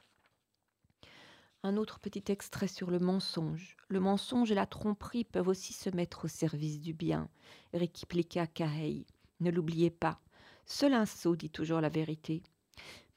Un 1.61 1.77
autre 1.77 1.99
petit 1.99 2.31
extrait 2.31 2.67
sur 2.67 2.89
le 2.89 2.97
mensonge. 2.97 3.77
Le 3.89 3.99
mensonge 3.99 4.51
et 4.51 4.55
la 4.55 4.65
tromperie 4.65 5.25
peuvent 5.25 5.47
aussi 5.47 5.73
se 5.73 5.91
mettre 5.91 6.25
au 6.25 6.27
service 6.27 6.81
du 6.81 6.95
bien, 6.95 7.29
répliqua 7.75 8.47
Kahei. 8.47 9.05
Ne 9.41 9.51
l'oubliez 9.51 9.91
pas, 9.91 10.23
Seul 10.65 10.93
un 10.93 11.05
sot 11.05 11.35
dit 11.35 11.49
toujours 11.49 11.81
la 11.81 11.89
vérité. 11.89 12.41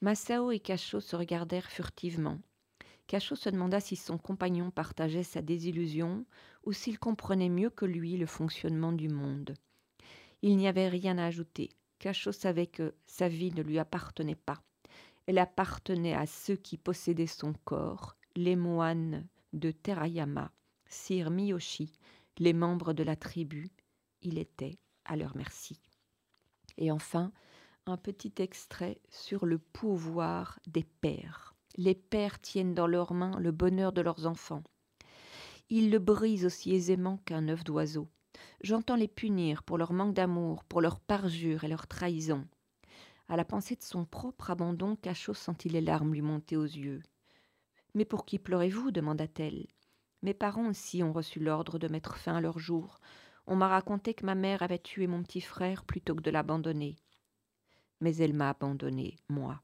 Massao 0.01 0.51
et 0.51 0.59
Cachot 0.59 0.99
se 0.99 1.15
regardèrent 1.15 1.69
furtivement. 1.69 2.39
Cachot 3.07 3.35
se 3.35 3.49
demanda 3.49 3.79
si 3.79 3.95
son 3.95 4.17
compagnon 4.17 4.69
partageait 4.69 5.23
sa 5.23 5.41
désillusion 5.41 6.25
ou 6.65 6.73
s'il 6.73 6.99
comprenait 6.99 7.49
mieux 7.49 7.69
que 7.69 7.85
lui 7.85 8.17
le 8.17 8.25
fonctionnement 8.25 8.91
du 8.91 9.07
monde. 9.07 9.53
Il 10.41 10.57
n'y 10.57 10.67
avait 10.67 10.89
rien 10.89 11.17
à 11.17 11.25
ajouter. 11.25 11.69
Cachot 11.99 12.31
savait 12.31 12.67
que 12.67 12.93
sa 13.05 13.27
vie 13.27 13.51
ne 13.53 13.63
lui 13.63 13.79
appartenait 13.79 14.35
pas. 14.35 14.61
Elle 15.25 15.39
appartenait 15.39 16.13
à 16.13 16.25
ceux 16.25 16.55
qui 16.55 16.77
possédaient 16.77 17.27
son 17.27 17.53
corps, 17.65 18.15
les 18.35 18.55
moines 18.55 19.27
de 19.53 19.71
Terayama, 19.71 20.51
Sir 20.85 21.31
Miyoshi, 21.31 21.91
les 22.37 22.53
membres 22.53 22.93
de 22.93 23.03
la 23.03 23.15
tribu. 23.15 23.71
Il 24.21 24.37
était 24.37 24.77
à 25.05 25.15
leur 25.15 25.35
merci. 25.35 25.81
Et 26.77 26.91
enfin, 26.91 27.31
un 27.89 27.97
petit 27.97 28.33
extrait 28.39 28.99
sur 29.09 29.45
le 29.45 29.57
pouvoir 29.57 30.59
des 30.67 30.83
pères. 30.83 31.55
Les 31.75 31.95
pères 31.95 32.39
tiennent 32.39 32.73
dans 32.73 32.87
leurs 32.87 33.13
mains 33.13 33.39
le 33.39 33.51
bonheur 33.51 33.91
de 33.91 34.01
leurs 34.01 34.25
enfants. 34.25 34.63
Ils 35.69 35.91
le 35.91 35.99
brisent 35.99 36.45
aussi 36.45 36.73
aisément 36.73 37.17
qu'un 37.25 37.49
œuf 37.49 37.63
d'oiseau. 37.63 38.07
J'entends 38.61 38.95
les 38.95 39.07
punir 39.07 39.63
pour 39.63 39.77
leur 39.77 39.93
manque 39.93 40.13
d'amour, 40.13 40.63
pour 40.63 40.81
leur 40.81 40.99
parjure 40.99 41.63
et 41.63 41.67
leur 41.67 41.87
trahison. 41.87 42.47
À 43.29 43.35
la 43.35 43.45
pensée 43.45 43.75
de 43.75 43.83
son 43.83 44.05
propre 44.05 44.49
abandon, 44.51 44.95
Cachot 44.95 45.33
sentit 45.33 45.69
les 45.69 45.81
larmes 45.81 46.13
lui 46.13 46.21
monter 46.21 46.55
aux 46.55 46.63
yeux. 46.63 47.03
Mais 47.93 48.05
pour 48.05 48.25
qui 48.25 48.39
pleurez-vous? 48.39 48.91
demanda-t-elle. 48.91 49.67
Mes 50.23 50.33
parents 50.33 50.67
aussi 50.67 51.03
ont 51.03 51.13
reçu 51.13 51.39
l'ordre 51.39 51.77
de 51.77 51.87
mettre 51.87 52.17
fin 52.17 52.37
à 52.37 52.41
leur 52.41 52.59
jour. 52.59 52.99
On 53.45 53.55
m'a 53.55 53.67
raconté 53.67 54.13
que 54.13 54.25
ma 54.25 54.35
mère 54.35 54.63
avait 54.63 54.79
tué 54.79 55.07
mon 55.07 55.21
petit 55.23 55.41
frère 55.41 55.83
plutôt 55.83 56.15
que 56.15 56.21
de 56.21 56.31
l'abandonner. 56.31 56.95
Mais 58.01 58.15
elle 58.17 58.33
m'a 58.33 58.49
abandonné, 58.49 59.15
moi. 59.29 59.61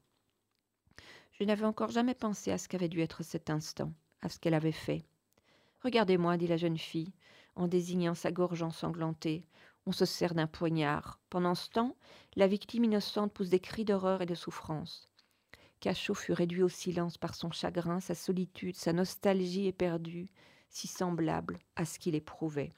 Je 1.32 1.44
n'avais 1.44 1.64
encore 1.64 1.90
jamais 1.90 2.14
pensé 2.14 2.50
à 2.50 2.58
ce 2.58 2.68
qu'avait 2.68 2.88
dû 2.88 3.00
être 3.00 3.22
cet 3.22 3.50
instant, 3.50 3.92
à 4.22 4.28
ce 4.28 4.38
qu'elle 4.38 4.54
avait 4.54 4.72
fait. 4.72 5.04
Regardez-moi, 5.82 6.36
dit 6.36 6.46
la 6.46 6.56
jeune 6.56 6.78
fille, 6.78 7.12
en 7.56 7.68
désignant 7.68 8.14
sa 8.14 8.32
gorge 8.32 8.62
ensanglantée. 8.62 9.44
On 9.86 9.92
se 9.92 10.04
sert 10.04 10.34
d'un 10.34 10.46
poignard. 10.46 11.20
Pendant 11.30 11.54
ce 11.54 11.68
temps, 11.68 11.96
la 12.36 12.46
victime 12.46 12.84
innocente 12.84 13.32
pousse 13.32 13.50
des 13.50 13.60
cris 13.60 13.84
d'horreur 13.84 14.22
et 14.22 14.26
de 14.26 14.34
souffrance. 14.34 15.08
Cachot 15.80 16.14
fut 16.14 16.32
réduit 16.32 16.62
au 16.62 16.68
silence 16.68 17.18
par 17.18 17.34
son 17.34 17.50
chagrin, 17.50 18.00
sa 18.00 18.14
solitude, 18.14 18.76
sa 18.76 18.92
nostalgie 18.92 19.66
éperdue, 19.66 20.30
si 20.70 20.86
semblable 20.86 21.58
à 21.76 21.84
ce 21.84 21.98
qu'il 21.98 22.14
éprouvait. 22.14 22.72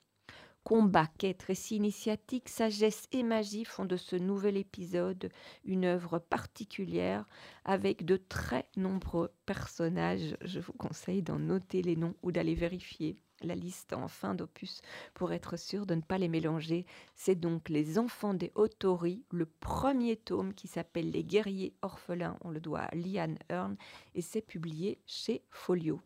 Combat, 0.67 1.07
quête, 1.17 1.45
récit 1.45 1.77
initiatique, 1.77 2.49
sagesse 2.49 3.07
et 3.13 3.23
magie 3.23 3.65
font 3.65 3.85
de 3.85 3.97
ce 3.97 4.17
nouvel 4.17 4.57
épisode 4.57 5.31
une 5.65 5.85
œuvre 5.85 6.19
particulière 6.19 7.25
avec 7.65 8.05
de 8.05 8.17
très 8.17 8.67
nombreux 8.77 9.31
personnages. 9.47 10.37
Je 10.41 10.59
vous 10.59 10.73
conseille 10.73 11.23
d'en 11.23 11.39
noter 11.39 11.83
les 11.83 11.95
noms 11.95 12.17
ou 12.25 12.33
d'aller 12.33 12.57
vérifier 12.57 13.15
la 13.43 13.55
liste 13.55 13.93
en 13.93 14.09
fin 14.09 14.35
d'opus 14.35 14.81
pour 15.15 15.33
être 15.33 15.57
sûr 15.57 15.87
de 15.87 15.95
ne 15.95 16.01
pas 16.01 16.19
les 16.19 16.27
mélanger. 16.27 16.85
C'est 17.15 17.39
donc 17.39 17.69
Les 17.69 17.97
Enfants 17.97 18.35
des 18.35 18.51
Otori, 18.57 19.23
le 19.31 19.47
premier 19.47 20.17
tome 20.17 20.53
qui 20.53 20.67
s'appelle 20.67 21.13
Les 21.13 21.23
Guerriers 21.23 21.75
Orphelins. 21.83 22.39
On 22.41 22.51
le 22.51 22.59
doit 22.59 22.81
à 22.81 22.95
Liane 22.97 23.39
Hearn 23.51 23.77
et 24.17 24.21
c'est 24.21 24.43
publié 24.43 24.99
chez 25.07 25.45
Folio. 25.49 26.01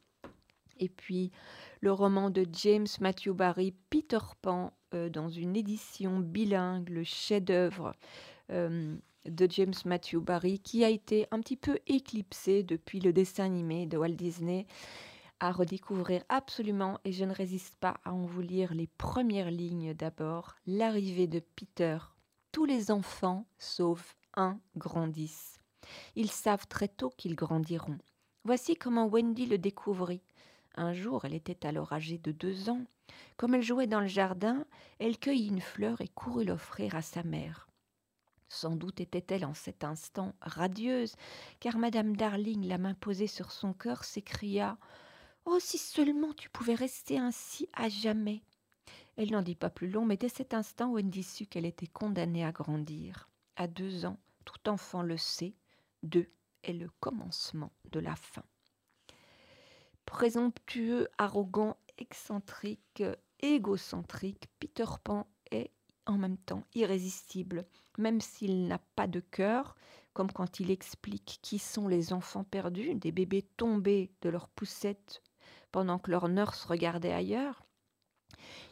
Et 0.81 0.89
puis 0.89 1.31
le 1.81 1.93
roman 1.93 2.31
de 2.31 2.47
James 2.53 2.87
Matthew 3.01 3.31
Barry, 3.31 3.75
Peter 3.91 4.19
Pan, 4.43 4.73
euh, 4.95 5.09
dans 5.09 5.29
une 5.29 5.57
édition 5.57 6.19
bilingue, 6.19 6.89
le 6.89 7.05
chef-d'œuvre 7.05 7.95
euh, 8.51 8.97
de 9.27 9.47
James 9.51 9.75
Matthew 9.85 10.17
Barry, 10.17 10.59
qui 10.59 10.85
a 10.85 10.89
été 10.89 11.27
un 11.31 11.41
petit 11.41 11.57
peu 11.57 11.79
éclipsé 11.87 12.63
depuis 12.63 13.01
le 13.01 13.13
dessin 13.13 13.45
animé 13.45 13.87
de 13.87 13.97
Walt 13.97 14.11
Disney, 14.11 14.67
à 15.39 15.53
redécouvrir 15.53 16.23
absolument, 16.29 16.99
et 17.05 17.13
je 17.13 17.25
ne 17.25 17.33
résiste 17.33 17.77
pas 17.77 18.01
à 18.05 18.13
en 18.13 18.27
vous 18.27 18.43
lire 18.43 18.75
les 18.75 18.87
premières 18.87 19.51
lignes 19.51 19.95
d'abord. 19.95 20.57
L'arrivée 20.67 21.27
de 21.27 21.41
Peter. 21.57 21.99
Tous 22.53 22.65
les 22.65 22.91
enfants, 22.91 23.47
sauf 23.59 24.17
un, 24.37 24.59
grandissent. 24.77 25.61
Ils 26.17 26.31
savent 26.31 26.67
très 26.67 26.89
tôt 26.89 27.11
qu'ils 27.17 27.37
grandiront. 27.37 27.99
Voici 28.45 28.75
comment 28.75 29.07
Wendy 29.07 29.47
le 29.47 29.59
découvrit. 29.59 30.23
Un 30.81 30.95
jour, 30.95 31.27
elle 31.27 31.35
était 31.35 31.67
alors 31.67 31.93
âgée 31.93 32.17
de 32.17 32.33
deux 32.33 32.71
ans. 32.71 32.87
Comme 33.37 33.55
elle 33.55 33.63
jouait 33.63 33.87
dans 33.87 34.01
le 34.01 34.07
jardin, 34.07 34.65
elle 34.99 35.19
cueillit 35.19 35.49
une 35.49 35.61
fleur 35.61 36.01
et 36.01 36.09
courut 36.09 36.47
l'offrir 36.47 36.95
à 36.95 37.03
sa 37.03 37.23
mère. 37.23 37.69
Sans 38.49 38.77
doute 38.77 38.99
était-elle 38.99 39.45
en 39.45 39.53
cet 39.53 39.85
instant 39.85 40.35
radieuse, 40.41 41.17
car 41.61 41.77
Madame 41.77 42.17
Darling, 42.17 42.67
la 42.67 42.79
main 42.79 42.95
posée 42.95 43.27
sur 43.27 43.53
son 43.53 43.75
cœur, 43.75 44.05
s'écria 44.05 44.79
Oh, 45.45 45.59
si 45.61 45.77
seulement 45.77 46.33
tu 46.33 46.49
pouvais 46.49 46.77
rester 46.77 47.19
ainsi 47.19 47.69
à 47.75 47.91
jamais. 47.91 48.41
Elle 49.19 49.33
n'en 49.33 49.43
dit 49.43 49.57
pas 49.57 49.69
plus 49.69 49.91
long, 49.91 50.07
mais 50.07 50.17
dès 50.17 50.31
cet 50.31 50.55
instant, 50.55 50.93
Wendy 50.93 51.23
sut 51.23 51.47
qu'elle 51.47 51.67
était 51.67 51.89
condamnée 51.89 52.47
à 52.47 52.53
grandir. 52.53 53.29
À 53.57 53.67
deux 53.67 54.07
ans, 54.07 54.17
tout 54.47 54.67
enfant 54.67 55.03
le 55.03 55.19
sait, 55.19 55.53
deux 56.03 56.31
est 56.65 56.73
le 56.73 56.89
commencement 57.01 57.71
de 57.93 58.01
la 58.01 58.17
fin 58.17 58.45
présomptueux, 60.11 61.07
arrogant, 61.19 61.77
excentrique, 61.97 63.05
égocentrique, 63.39 64.49
Peter 64.59 64.85
Pan 65.05 65.29
est 65.53 65.71
en 66.05 66.19
même 66.19 66.37
temps 66.37 66.65
irrésistible, 66.75 67.65
même 67.97 68.21
s'il 68.21 68.67
n'a 68.67 68.81
pas 68.97 69.07
de 69.07 69.21
cœur, 69.21 69.77
comme 70.13 70.33
quand 70.33 70.59
il 70.59 70.73
explique 70.73 71.39
qui 71.43 71.61
sont 71.61 71.87
les 71.87 72.13
enfants 72.13 72.43
perdus, 72.43 72.97
des 72.97 73.13
bébés 73.13 73.47
tombés 73.57 74.11
de 74.23 74.31
leur 74.31 74.49
poussette 74.49 75.23
pendant 75.71 76.01
que 76.01 76.11
leur 76.11 76.29
nurse 76.29 76.65
regardait 76.65 77.13
ailleurs. 77.13 77.65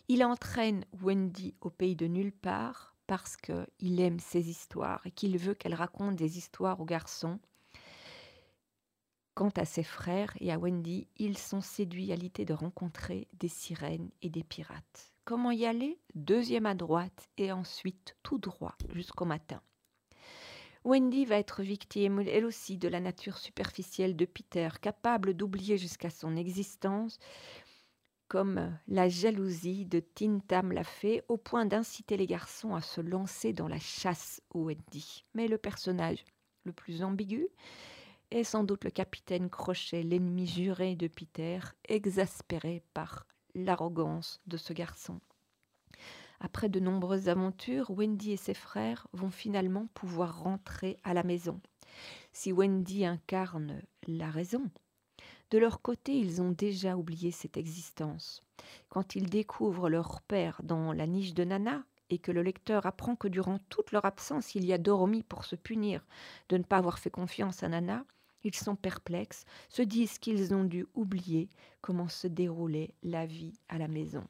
Il 0.08 0.24
entraîne 0.24 0.84
Wendy 1.00 1.54
au 1.60 1.70
pays 1.70 1.94
de 1.94 2.08
nulle 2.08 2.32
part 2.32 2.96
parce 3.06 3.36
qu'il 3.36 4.00
aime 4.00 4.18
ses 4.18 4.50
histoires 4.50 5.06
et 5.06 5.12
qu'il 5.12 5.38
veut 5.38 5.54
qu'elle 5.54 5.74
raconte 5.74 6.16
des 6.16 6.36
histoires 6.36 6.80
aux 6.80 6.84
garçons 6.84 7.38
Quant 9.38 9.52
à 9.56 9.64
ses 9.64 9.84
frères 9.84 10.32
et 10.40 10.50
à 10.50 10.58
Wendy, 10.58 11.06
ils 11.16 11.38
sont 11.38 11.60
séduits 11.60 12.10
à 12.10 12.16
l'idée 12.16 12.44
de 12.44 12.54
rencontrer 12.54 13.28
des 13.34 13.46
sirènes 13.46 14.10
et 14.20 14.30
des 14.30 14.42
pirates. 14.42 15.12
Comment 15.24 15.52
y 15.52 15.64
aller? 15.64 16.00
Deuxième 16.16 16.66
à 16.66 16.74
droite 16.74 17.28
et 17.36 17.52
ensuite 17.52 18.16
tout 18.24 18.38
droit 18.38 18.74
jusqu'au 18.94 19.26
matin. 19.26 19.62
Wendy 20.82 21.24
va 21.24 21.38
être 21.38 21.62
victime, 21.62 22.18
elle 22.26 22.46
aussi, 22.46 22.78
de 22.78 22.88
la 22.88 22.98
nature 22.98 23.38
superficielle 23.38 24.16
de 24.16 24.24
Peter, 24.24 24.70
capable 24.82 25.34
d'oublier 25.34 25.78
jusqu'à 25.78 26.10
son 26.10 26.34
existence, 26.34 27.20
comme 28.26 28.76
la 28.88 29.08
jalousie 29.08 29.86
de 29.86 30.00
Tintam 30.00 30.72
l'a 30.72 30.82
fait, 30.82 31.24
au 31.28 31.36
point 31.36 31.64
d'inciter 31.64 32.16
les 32.16 32.26
garçons 32.26 32.74
à 32.74 32.80
se 32.80 33.00
lancer 33.00 33.52
dans 33.52 33.68
la 33.68 33.78
chasse 33.78 34.42
au 34.50 34.64
Wendy. 34.64 35.24
Mais 35.34 35.46
le 35.46 35.58
personnage 35.58 36.24
le 36.64 36.72
plus 36.72 37.04
ambigu 37.04 37.46
est 38.30 38.44
sans 38.44 38.64
doute 38.64 38.84
le 38.84 38.90
capitaine 38.90 39.48
Crochet, 39.48 40.02
l'ennemi 40.02 40.46
juré 40.46 40.96
de 40.96 41.08
Peter, 41.08 41.60
exaspéré 41.88 42.82
par 42.94 43.26
l'arrogance 43.54 44.40
de 44.46 44.56
ce 44.56 44.72
garçon. 44.72 45.20
Après 46.40 46.68
de 46.68 46.78
nombreuses 46.78 47.28
aventures, 47.28 47.90
Wendy 47.90 48.32
et 48.32 48.36
ses 48.36 48.54
frères 48.54 49.08
vont 49.12 49.30
finalement 49.30 49.88
pouvoir 49.94 50.42
rentrer 50.42 50.96
à 51.02 51.14
la 51.14 51.24
maison. 51.24 51.60
Si 52.32 52.52
Wendy 52.52 53.04
incarne 53.04 53.82
la 54.06 54.30
raison, 54.30 54.70
de 55.50 55.58
leur 55.58 55.80
côté, 55.80 56.16
ils 56.16 56.42
ont 56.42 56.50
déjà 56.50 56.96
oublié 56.96 57.30
cette 57.30 57.56
existence. 57.56 58.42
Quand 58.90 59.16
ils 59.16 59.30
découvrent 59.30 59.88
leur 59.88 60.20
père 60.20 60.60
dans 60.62 60.92
la 60.92 61.06
niche 61.06 61.34
de 61.34 61.44
Nana, 61.44 61.84
et 62.10 62.18
que 62.18 62.32
le 62.32 62.42
lecteur 62.42 62.86
apprend 62.86 63.16
que 63.16 63.28
durant 63.28 63.58
toute 63.68 63.92
leur 63.92 64.04
absence, 64.04 64.54
il 64.54 64.64
y 64.64 64.72
a 64.72 64.78
dormi 64.78 65.22
pour 65.22 65.44
se 65.44 65.56
punir 65.56 66.06
de 66.48 66.56
ne 66.56 66.62
pas 66.62 66.78
avoir 66.78 66.98
fait 66.98 67.10
confiance 67.10 67.62
à 67.62 67.68
Nana, 67.68 68.04
ils 68.44 68.54
sont 68.54 68.76
perplexes, 68.76 69.44
se 69.68 69.82
disent 69.82 70.18
qu'ils 70.18 70.54
ont 70.54 70.64
dû 70.64 70.86
oublier 70.94 71.50
comment 71.80 72.08
se 72.08 72.26
déroulait 72.26 72.94
la 73.02 73.26
vie 73.26 73.54
à 73.68 73.78
la 73.78 73.88
maison. 73.88 74.26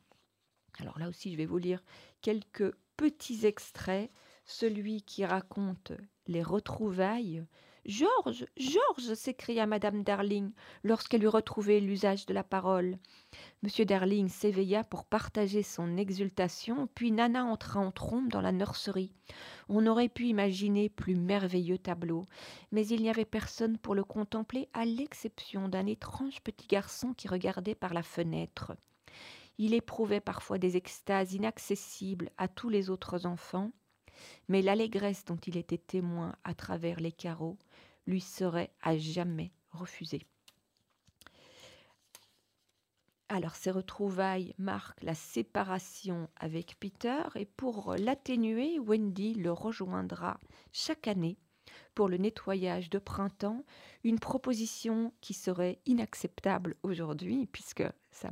Alors 0.78 0.98
là 0.98 1.08
aussi, 1.08 1.32
je 1.32 1.36
vais 1.36 1.46
vous 1.46 1.58
lire 1.58 1.82
quelques 2.22 2.74
petits 2.96 3.46
extraits. 3.46 4.10
Celui 4.44 5.02
qui 5.02 5.26
raconte 5.26 5.92
les 6.26 6.42
retrouvailles 6.42 7.44
Georges, 7.88 8.44
Georges 8.58 9.14
s'écria 9.14 9.64
Madame 9.64 10.02
Darling 10.02 10.52
lorsqu'elle 10.84 11.24
eut 11.24 11.28
retrouvé 11.28 11.80
l'usage 11.80 12.26
de 12.26 12.34
la 12.34 12.44
parole. 12.44 12.98
Monsieur 13.62 13.86
Darling 13.86 14.28
s'éveilla 14.28 14.84
pour 14.84 15.06
partager 15.06 15.62
son 15.62 15.96
exultation, 15.96 16.86
puis 16.94 17.12
Nana 17.12 17.46
entra 17.46 17.80
en 17.80 17.90
trompe 17.90 18.30
dans 18.30 18.42
la 18.42 18.52
nurserie. 18.52 19.14
On 19.70 19.86
aurait 19.86 20.10
pu 20.10 20.26
imaginer 20.26 20.90
plus 20.90 21.16
merveilleux 21.16 21.78
tableau, 21.78 22.26
mais 22.72 22.86
il 22.86 23.00
n'y 23.00 23.08
avait 23.08 23.24
personne 23.24 23.78
pour 23.78 23.94
le 23.94 24.04
contempler, 24.04 24.68
à 24.74 24.84
l'exception 24.84 25.70
d'un 25.70 25.86
étrange 25.86 26.42
petit 26.42 26.66
garçon 26.66 27.14
qui 27.14 27.26
regardait 27.26 27.74
par 27.74 27.94
la 27.94 28.02
fenêtre. 28.02 28.76
Il 29.56 29.72
éprouvait 29.72 30.20
parfois 30.20 30.58
des 30.58 30.76
extases 30.76 31.32
inaccessibles 31.32 32.28
à 32.36 32.48
tous 32.48 32.68
les 32.68 32.90
autres 32.90 33.24
enfants, 33.24 33.72
mais 34.48 34.60
l'allégresse 34.60 35.24
dont 35.24 35.38
il 35.46 35.56
était 35.56 35.78
témoin 35.78 36.34
à 36.44 36.52
travers 36.52 37.00
les 37.00 37.12
carreaux 37.12 37.56
lui 38.08 38.20
serait 38.20 38.72
à 38.82 38.96
jamais 38.96 39.52
refusée. 39.70 40.26
Alors 43.28 43.54
ces 43.54 43.70
retrouvailles 43.70 44.54
marquent 44.56 45.02
la 45.02 45.14
séparation 45.14 46.30
avec 46.36 46.80
Peter 46.80 47.22
et 47.34 47.44
pour 47.44 47.94
l'atténuer, 47.98 48.78
Wendy 48.78 49.34
le 49.34 49.52
rejoindra 49.52 50.40
chaque 50.72 51.06
année 51.06 51.36
pour 51.94 52.08
le 52.08 52.16
nettoyage 52.16 52.88
de 52.88 52.98
printemps, 52.98 53.64
une 54.02 54.18
proposition 54.18 55.12
qui 55.20 55.34
serait 55.34 55.78
inacceptable 55.84 56.76
aujourd'hui 56.82 57.46
puisque 57.46 57.84
ça 58.10 58.30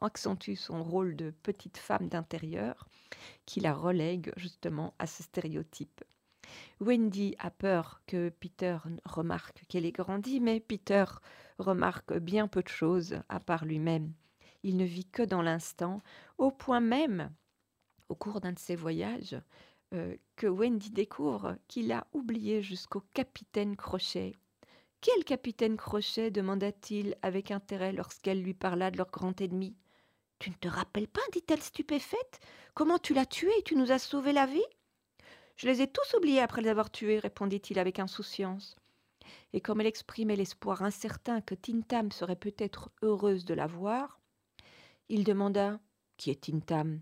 accentue 0.00 0.54
son 0.54 0.82
rôle 0.82 1.14
de 1.14 1.30
petite 1.42 1.76
femme 1.76 2.08
d'intérieur 2.08 2.88
qui 3.44 3.60
la 3.60 3.74
relègue 3.74 4.32
justement 4.36 4.94
à 4.98 5.06
ce 5.06 5.22
stéréotype. 5.22 6.02
Wendy 6.80 7.34
a 7.38 7.50
peur 7.50 8.02
que 8.06 8.28
Peter 8.28 8.78
remarque 9.04 9.64
qu'elle 9.68 9.86
est 9.86 9.92
grandie, 9.92 10.40
mais 10.40 10.60
Peter 10.60 11.04
remarque 11.58 12.16
bien 12.18 12.48
peu 12.48 12.62
de 12.62 12.68
choses 12.68 13.20
à 13.28 13.40
part 13.40 13.64
lui-même. 13.64 14.12
Il 14.62 14.76
ne 14.76 14.84
vit 14.84 15.06
que 15.06 15.22
dans 15.22 15.42
l'instant, 15.42 16.02
au 16.36 16.50
point 16.50 16.80
même, 16.80 17.30
au 18.08 18.14
cours 18.14 18.40
d'un 18.40 18.52
de 18.52 18.58
ses 18.58 18.76
voyages, 18.76 19.36
euh, 19.94 20.16
que 20.36 20.46
Wendy 20.46 20.90
découvre 20.90 21.56
qu'il 21.66 21.92
a 21.92 22.06
oublié 22.12 22.62
jusqu'au 22.62 23.00
capitaine 23.14 23.76
Crochet 23.76 24.34
Quel 25.00 25.24
capitaine 25.24 25.76
Crochet? 25.76 26.30
demanda-t-il 26.30 27.16
avec 27.22 27.50
intérêt 27.50 27.92
lorsqu'elle 27.92 28.42
lui 28.42 28.54
parla 28.54 28.90
de 28.90 28.98
leur 28.98 29.10
grand 29.10 29.40
ennemi. 29.40 29.76
Tu 30.38 30.50
ne 30.50 30.54
te 30.56 30.68
rappelles 30.68 31.08
pas 31.08 31.22
dit-elle 31.32 31.62
stupéfaite. 31.62 32.40
Comment 32.74 32.98
tu 32.98 33.14
l'as 33.14 33.26
tué 33.26 33.50
et 33.58 33.62
tu 33.62 33.76
nous 33.76 33.90
as 33.90 33.98
sauvé 33.98 34.32
la 34.32 34.46
vie? 34.46 34.62
Je 35.58 35.66
les 35.66 35.82
ai 35.82 35.88
tous 35.88 36.14
oubliés 36.14 36.40
après 36.40 36.62
les 36.62 36.68
avoir 36.68 36.88
tués, 36.88 37.18
répondit-il 37.18 37.80
avec 37.80 37.98
insouciance. 37.98 38.76
Et 39.52 39.60
comme 39.60 39.80
elle 39.80 39.88
exprimait 39.88 40.36
l'espoir 40.36 40.82
incertain 40.82 41.40
que 41.40 41.56
Tintam 41.56 42.12
serait 42.12 42.36
peut-être 42.36 42.92
heureuse 43.02 43.44
de 43.44 43.54
la 43.54 43.66
voir, 43.66 44.20
il 45.08 45.24
demanda 45.24 45.80
Qui 46.16 46.30
est 46.30 46.42
Tintam 46.42 47.00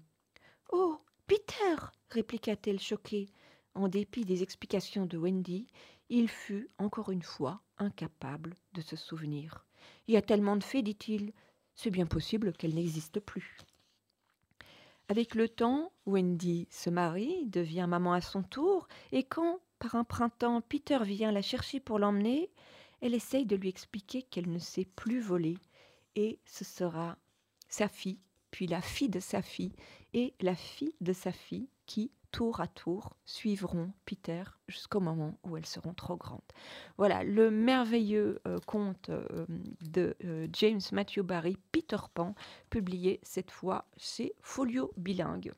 Oh, 0.72 0.98
Peter 1.26 1.76
répliqua-t-elle 2.08 2.80
choquée. 2.80 3.28
En 3.74 3.88
dépit 3.88 4.24
des 4.24 4.42
explications 4.42 5.04
de 5.04 5.18
Wendy, 5.18 5.66
il 6.08 6.30
fut, 6.30 6.70
encore 6.78 7.10
une 7.10 7.22
fois, 7.22 7.60
incapable 7.76 8.54
de 8.72 8.80
se 8.80 8.96
souvenir. 8.96 9.66
Il 10.06 10.14
y 10.14 10.16
a 10.16 10.22
tellement 10.22 10.56
de 10.56 10.64
faits, 10.64 10.82
dit-il, 10.82 11.34
c'est 11.74 11.90
bien 11.90 12.06
possible 12.06 12.54
qu'elle 12.54 12.74
n'existe 12.74 13.20
plus. 13.20 13.58
Avec 15.08 15.34
le 15.36 15.48
temps, 15.48 15.92
Wendy 16.04 16.66
se 16.70 16.90
marie, 16.90 17.46
devient 17.46 17.86
maman 17.88 18.12
à 18.12 18.20
son 18.20 18.42
tour, 18.42 18.88
et 19.12 19.22
quand, 19.22 19.60
par 19.78 19.94
un 19.94 20.04
printemps, 20.04 20.60
Peter 20.60 20.98
vient 21.02 21.30
la 21.30 21.42
chercher 21.42 21.78
pour 21.78 21.98
l'emmener, 21.98 22.50
elle 23.00 23.14
essaye 23.14 23.46
de 23.46 23.56
lui 23.56 23.68
expliquer 23.68 24.22
qu'elle 24.22 24.50
ne 24.50 24.58
sait 24.58 24.84
plus 24.84 25.20
voler, 25.20 25.58
et 26.16 26.40
ce 26.44 26.64
sera 26.64 27.16
sa 27.68 27.88
fille, 27.88 28.18
puis 28.50 28.66
la 28.66 28.80
fille 28.80 29.08
de 29.08 29.20
sa 29.20 29.42
fille, 29.42 29.74
et 30.12 30.34
la 30.40 30.56
fille 30.56 30.94
de 31.00 31.12
sa 31.12 31.30
fille 31.30 31.68
qui, 31.86 32.10
tour 32.32 32.60
à 32.60 32.66
tour, 32.66 33.16
suivront 33.24 33.92
Peter 34.04 34.42
jusqu'au 34.68 35.00
moment 35.00 35.38
où 35.44 35.56
elles 35.56 35.66
seront 35.66 35.94
trop 35.94 36.16
grandes. 36.16 36.40
Voilà 36.98 37.24
le 37.24 37.50
merveilleux 37.50 38.40
euh, 38.46 38.58
conte 38.66 39.08
euh, 39.08 39.46
de 39.80 40.16
euh, 40.24 40.46
James 40.52 40.80
Matthew 40.92 41.20
Barry, 41.20 41.56
Peter 41.72 41.96
Pan, 42.12 42.34
publié 42.68 43.20
cette 43.22 43.50
fois 43.50 43.86
chez 43.96 44.34
Folio 44.42 44.92
Bilingue. 44.96 45.52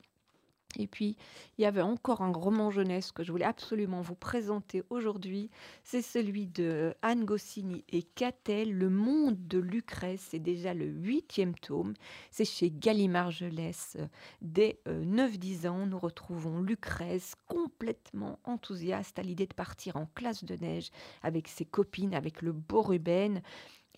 Et 0.79 0.87
puis, 0.87 1.17
il 1.59 1.63
y 1.63 1.67
avait 1.67 1.83
encore 1.83 2.23
un 2.23 2.33
roman 2.33 2.71
jeunesse 2.71 3.13
que 3.13 3.25
je 3.25 3.33
voulais 3.33 3.45
absolument 3.45 4.01
vous 4.01 4.15
présenter 4.15 4.83
aujourd'hui. 4.91 5.51
C'est 5.85 6.03
celui 6.03 6.47
de 6.47 6.95
Anne 7.03 7.25
Goscinny 7.25 7.85
et 7.89 8.03
Catel, 8.03 8.73
Le 8.73 8.89
monde 8.89 9.37
de 9.49 9.59
Lucrèce. 9.59 10.29
C'est 10.31 10.39
déjà 10.39 10.75
le 10.75 10.87
huitième 10.87 11.55
tome. 11.55 11.95
C'est 12.31 12.45
chez 12.45 12.71
Gallimard 12.71 13.31
Jeunesse. 13.31 13.97
Dès 14.41 14.81
9-10 14.87 15.69
ans, 15.69 15.87
nous 15.87 15.99
retrouvons 15.99 16.61
Lucrèce 16.63 17.35
complètement 17.47 18.39
enthousiaste 18.45 19.19
à 19.19 19.23
l'idée 19.23 19.47
de 19.47 19.55
partir 19.55 19.97
en 19.97 20.07
classe 20.15 20.45
de 20.45 20.55
neige 20.57 20.91
avec 21.23 21.49
ses 21.49 21.65
copines, 21.65 22.15
avec 22.15 22.43
le 22.43 22.53
beau 22.53 22.83
Ruben 22.83 23.43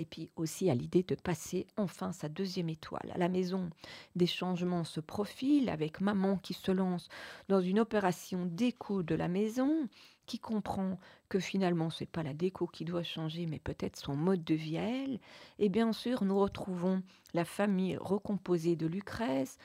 et 0.01 0.07
puis 0.07 0.31
aussi 0.35 0.71
à 0.71 0.75
l'idée 0.75 1.03
de 1.03 1.15
passer 1.15 1.67
enfin 1.77 2.13
sa 2.13 2.31
deuxième 2.31 2.71
étoile. 2.71 3.13
À 3.15 3.19
la 3.19 3.29
maison, 3.29 3.69
des 4.17 4.27
changements 4.27 4.85
se 4.85 4.99
profilent 4.99 5.69
avec 5.69 6.01
maman 6.01 6.39
qui 6.39 6.55
se 6.55 6.73
lance 6.73 7.09
dans 7.49 7.61
une 7.61 7.79
opération 7.79 8.47
déco 8.47 9.03
de 9.03 9.15
la 9.15 9.29
maison, 9.29 9.89
qui 10.25 10.39
comprend 10.39 10.99
que 11.29 11.39
finalement 11.39 11.91
ce 11.91 12.05
n'est 12.05 12.09
pas 12.09 12.23
la 12.23 12.33
déco 12.33 12.67
qui 12.67 12.87
doit 12.87 13.03
changer, 13.03 13.45
mais 13.47 13.59
peut-être 13.59 13.99
son 13.99 14.17
mode 14.17 14.43
de 14.43 14.55
vie 14.55 14.79
à 14.79 14.89
elle. 14.89 15.21
Et 15.59 15.69
bien 15.69 15.93
sûr, 15.93 16.25
nous 16.25 16.39
retrouvons 16.39 17.03
la 17.35 17.45
famille 17.45 17.99
recomposée 17.99 18.77
de 18.77 18.87
Lucrèce, 18.87 19.59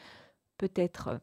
peut-être 0.57 1.21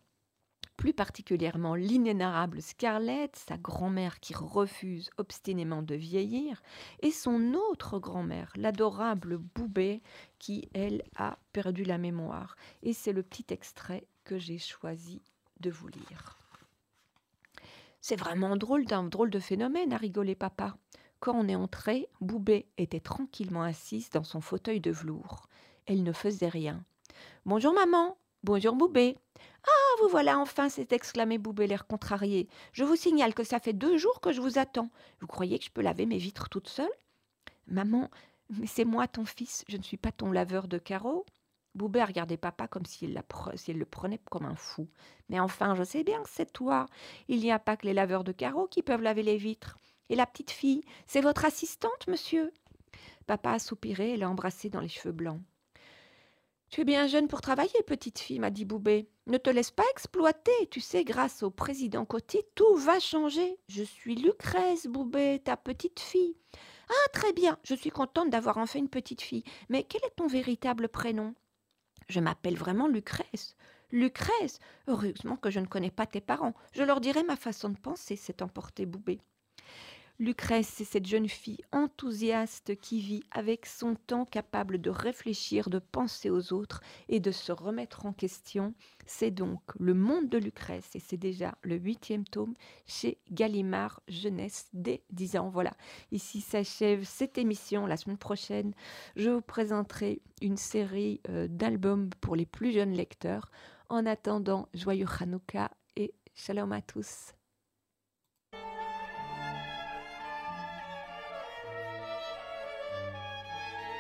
plus 0.77 0.93
particulièrement 0.93 1.75
l'inénarrable 1.75 2.61
Scarlett, 2.61 3.37
sa 3.37 3.57
grand-mère 3.57 4.21
qui 4.21 4.35
refuse 4.35 5.11
obstinément 5.19 5.83
de 5.83 5.95
vieillir, 5.95 6.63
et 7.01 7.11
son 7.11 7.55
autre 7.55 7.99
grand-mère, 7.99 8.53
l'adorable 8.57 9.39
Boubet, 9.39 10.03
qui, 10.39 10.69
elle, 10.75 11.03
a 11.17 11.39
perdu 11.53 11.85
la 11.85 11.99
mémoire. 11.99 12.57
Et 12.83 12.93
c'est 12.93 13.13
le 13.13 13.23
petit 13.23 13.47
extrait 13.51 14.07
que 14.25 14.39
j'ai 14.39 14.59
choisi 14.59 15.23
de 15.61 15.71
vous 15.71 15.89
lire. 15.89 16.39
C'est 18.01 18.17
vraiment 18.17 18.57
drôle 18.57 18.85
d'un 18.85 19.05
drôle 19.05 19.31
de 19.31 19.39
phénomène, 19.39 19.93
a 19.93 19.97
rigolé 19.97 20.35
papa. 20.35 20.77
Quand 21.21 21.35
on 21.37 21.47
est 21.47 21.55
entré, 21.55 22.09
Boubet 22.21 22.67
était 22.77 22.99
tranquillement 22.99 23.63
assise 23.63 24.11
dans 24.11 24.25
son 24.25 24.41
fauteuil 24.41 24.81
de 24.81 24.91
velours. 24.91 25.47
Elle 25.87 26.03
ne 26.03 26.13
faisait 26.13 26.49
rien. 26.49 26.85
Bonjour 27.47 27.73
maman, 27.73 28.17
bonjour 28.43 28.75
Boubet. 28.75 29.17
Voilà 30.11 30.39
enfin 30.39 30.69
s'est 30.69 30.89
exclamé 30.91 31.39
Boubé 31.39 31.67
l'air 31.67 31.87
contrarié. 31.87 32.49
Je 32.73 32.85
vous 32.85 32.97
signale 32.97 33.35
que 33.35 33.45
ça 33.45 33.61
fait 33.61 33.73
deux 33.73 33.97
jours 33.97 34.21
que 34.21 34.31
je 34.31 34.41
vous 34.41 34.59
attends. 34.59 34.91
Vous 35.21 35.27
croyez 35.27 35.59
que 35.59 35.65
je 35.65 35.71
peux 35.71 35.81
laver 35.81 36.07
mes 36.07 36.19
vitres 36.19 36.49
toute 36.51 36.69
seule? 36.69 36.91
Maman, 37.67 38.11
mais 38.51 38.67
c'est 38.67 38.85
moi 38.85 39.09
ton 39.09 39.25
fils, 39.25 39.65
je 39.69 39.77
ne 39.77 39.83
suis 39.83 39.97
pas 39.97 40.13
ton 40.13 40.31
laveur 40.31 40.69
de 40.69 40.79
carreaux. 40.79 41.25
Boubé 41.75 42.05
regardait 42.05 42.37
papa 42.37 42.69
comme 42.69 42.85
s'il 42.85 43.15
le 43.15 43.85
prenait 43.85 44.21
comme 44.31 44.45
un 44.45 44.57
fou. 44.57 44.89
Mais 45.31 45.41
enfin, 45.41 45.75
je 45.75 45.83
sais 45.83 46.05
bien 46.05 46.23
que 46.23 46.29
c'est 46.29 46.53
toi. 46.53 46.87
Il 47.29 47.41
n'y 47.41 47.51
a 47.51 47.59
pas 47.59 47.79
que 47.79 47.87
les 47.87 47.95
laveurs 47.95 48.25
de 48.25 48.33
carreaux 48.33 48.67
qui 48.67 48.83
peuvent 48.83 49.01
laver 49.01 49.23
les 49.23 49.39
vitres. 49.39 49.79
Et 50.11 50.15
la 50.15 50.27
petite 50.27 50.51
fille, 50.51 50.83
c'est 51.07 51.23
votre 51.23 51.47
assistante, 51.47 52.07
monsieur? 52.09 52.53
Papa 53.27 53.53
a 53.53 53.59
soupiré 53.59 54.13
et 54.13 54.17
l'a 54.19 54.29
embrassée 54.29 54.69
dans 54.69 54.81
les 54.81 54.89
cheveux 54.89 55.13
blancs. 55.13 55.41
Tu 56.73 56.81
es 56.81 56.85
bien 56.85 57.07
jeune 57.07 57.29
pour 57.29 57.43
travailler, 57.43 57.83
petite 57.87 58.19
fille, 58.19 58.39
m'a 58.39 58.49
dit 58.49 58.65
Boubé. 58.65 59.07
Ne 59.27 59.37
te 59.37 59.51
laisse 59.51 59.71
pas 59.71 59.85
exploiter. 59.93 60.53
Tu 60.71 60.81
sais, 60.81 61.05
grâce 61.05 61.43
au 61.43 61.51
président 61.51 62.07
Coty, 62.07 62.39
tout 62.55 62.77
va 62.77 62.99
changer. 62.99 63.59
Je 63.69 63.83
suis 63.83 64.15
Lucrèce, 64.15 64.87
Boubé, 64.87 65.43
ta 65.45 65.59
petite 65.59 66.01
fille. 66.01 66.35
Ah, 66.89 67.09
très 67.13 67.35
bien. 67.35 67.59
Je 67.63 67.75
suis 67.75 67.91
contente 67.91 68.31
d'avoir 68.31 68.57
enfin 68.57 68.79
une 68.79 68.89
petite 68.89 69.21
fille. 69.21 69.45
Mais 69.69 69.83
quel 69.83 70.01
est 70.07 70.17
ton 70.17 70.27
véritable 70.29 70.89
prénom? 70.89 71.35
Je 72.09 72.21
m'appelle 72.21 72.57
vraiment 72.57 72.89
Lucrèce. 72.89 73.55
Lucrèce? 73.91 74.59
Heureusement 74.89 75.37
que 75.37 75.51
je 75.51 75.61
ne 75.61 75.67
connais 75.67 75.91
pas 75.91 76.07
tes 76.07 76.23
parents. 76.23 76.55
Je 76.73 76.85
leur 76.85 77.03
dirai 77.03 77.23
ma 77.23 77.37
façon 77.37 77.69
de 77.69 77.79
penser, 77.79 78.17
s'est 78.17 78.43
emporté 78.43 78.87
Boubé. 78.87 79.21
Lucrèce, 80.19 80.69
c'est 80.69 80.85
cette 80.85 81.07
jeune 81.07 81.29
fille 81.29 81.65
enthousiaste 81.73 82.77
qui 82.77 83.01
vit 83.01 83.25
avec 83.31 83.67
son 83.67 83.95
temps 83.95 84.25
capable 84.25 84.81
de 84.81 84.91
réfléchir, 84.91 85.71
de 85.71 85.79
penser 85.79 86.31
aux 86.31 86.53
autres 86.53 86.81
et 87.09 87.19
de 87.19 87.33
se 87.33 87.51
remettre 87.51 88.07
en 88.07 88.13
question. 88.13 88.75
C'est 89.07 89.31
donc 89.31 89.61
le 89.79 89.95
monde 89.95 90.29
de 90.29 90.39
Lucrèce 90.39 90.91
et 90.95 91.01
c'est 91.01 91.17
déjà 91.17 91.57
le 91.63 91.77
huitième 91.77 92.25
tome 92.25 92.55
chez 92.87 93.19
Gallimard 93.33 94.01
Jeunesse 94.07 94.69
dès 94.75 95.03
10 95.11 95.39
ans. 95.39 95.49
Voilà, 95.49 95.73
ici 96.13 96.41
s'achève 96.41 97.05
cette 97.05 97.39
émission. 97.39 97.87
La 97.87 97.97
semaine 97.97 98.19
prochaine, 98.19 98.75
je 99.17 99.31
vous 99.31 99.41
présenterai 99.41 100.21
une 100.41 100.59
série 100.59 101.21
euh, 101.31 101.49
d'albums 101.49 102.11
pour 102.21 102.37
les 102.37 102.47
plus 102.47 102.73
jeunes 102.73 102.93
lecteurs. 102.93 103.51
En 103.89 104.07
attendant, 104.07 104.69
joyeux 104.75 105.07
Hanouka 105.21 105.71
et 105.97 106.15
shalom 106.35 106.73
à 106.73 106.83
tous. 106.83 107.33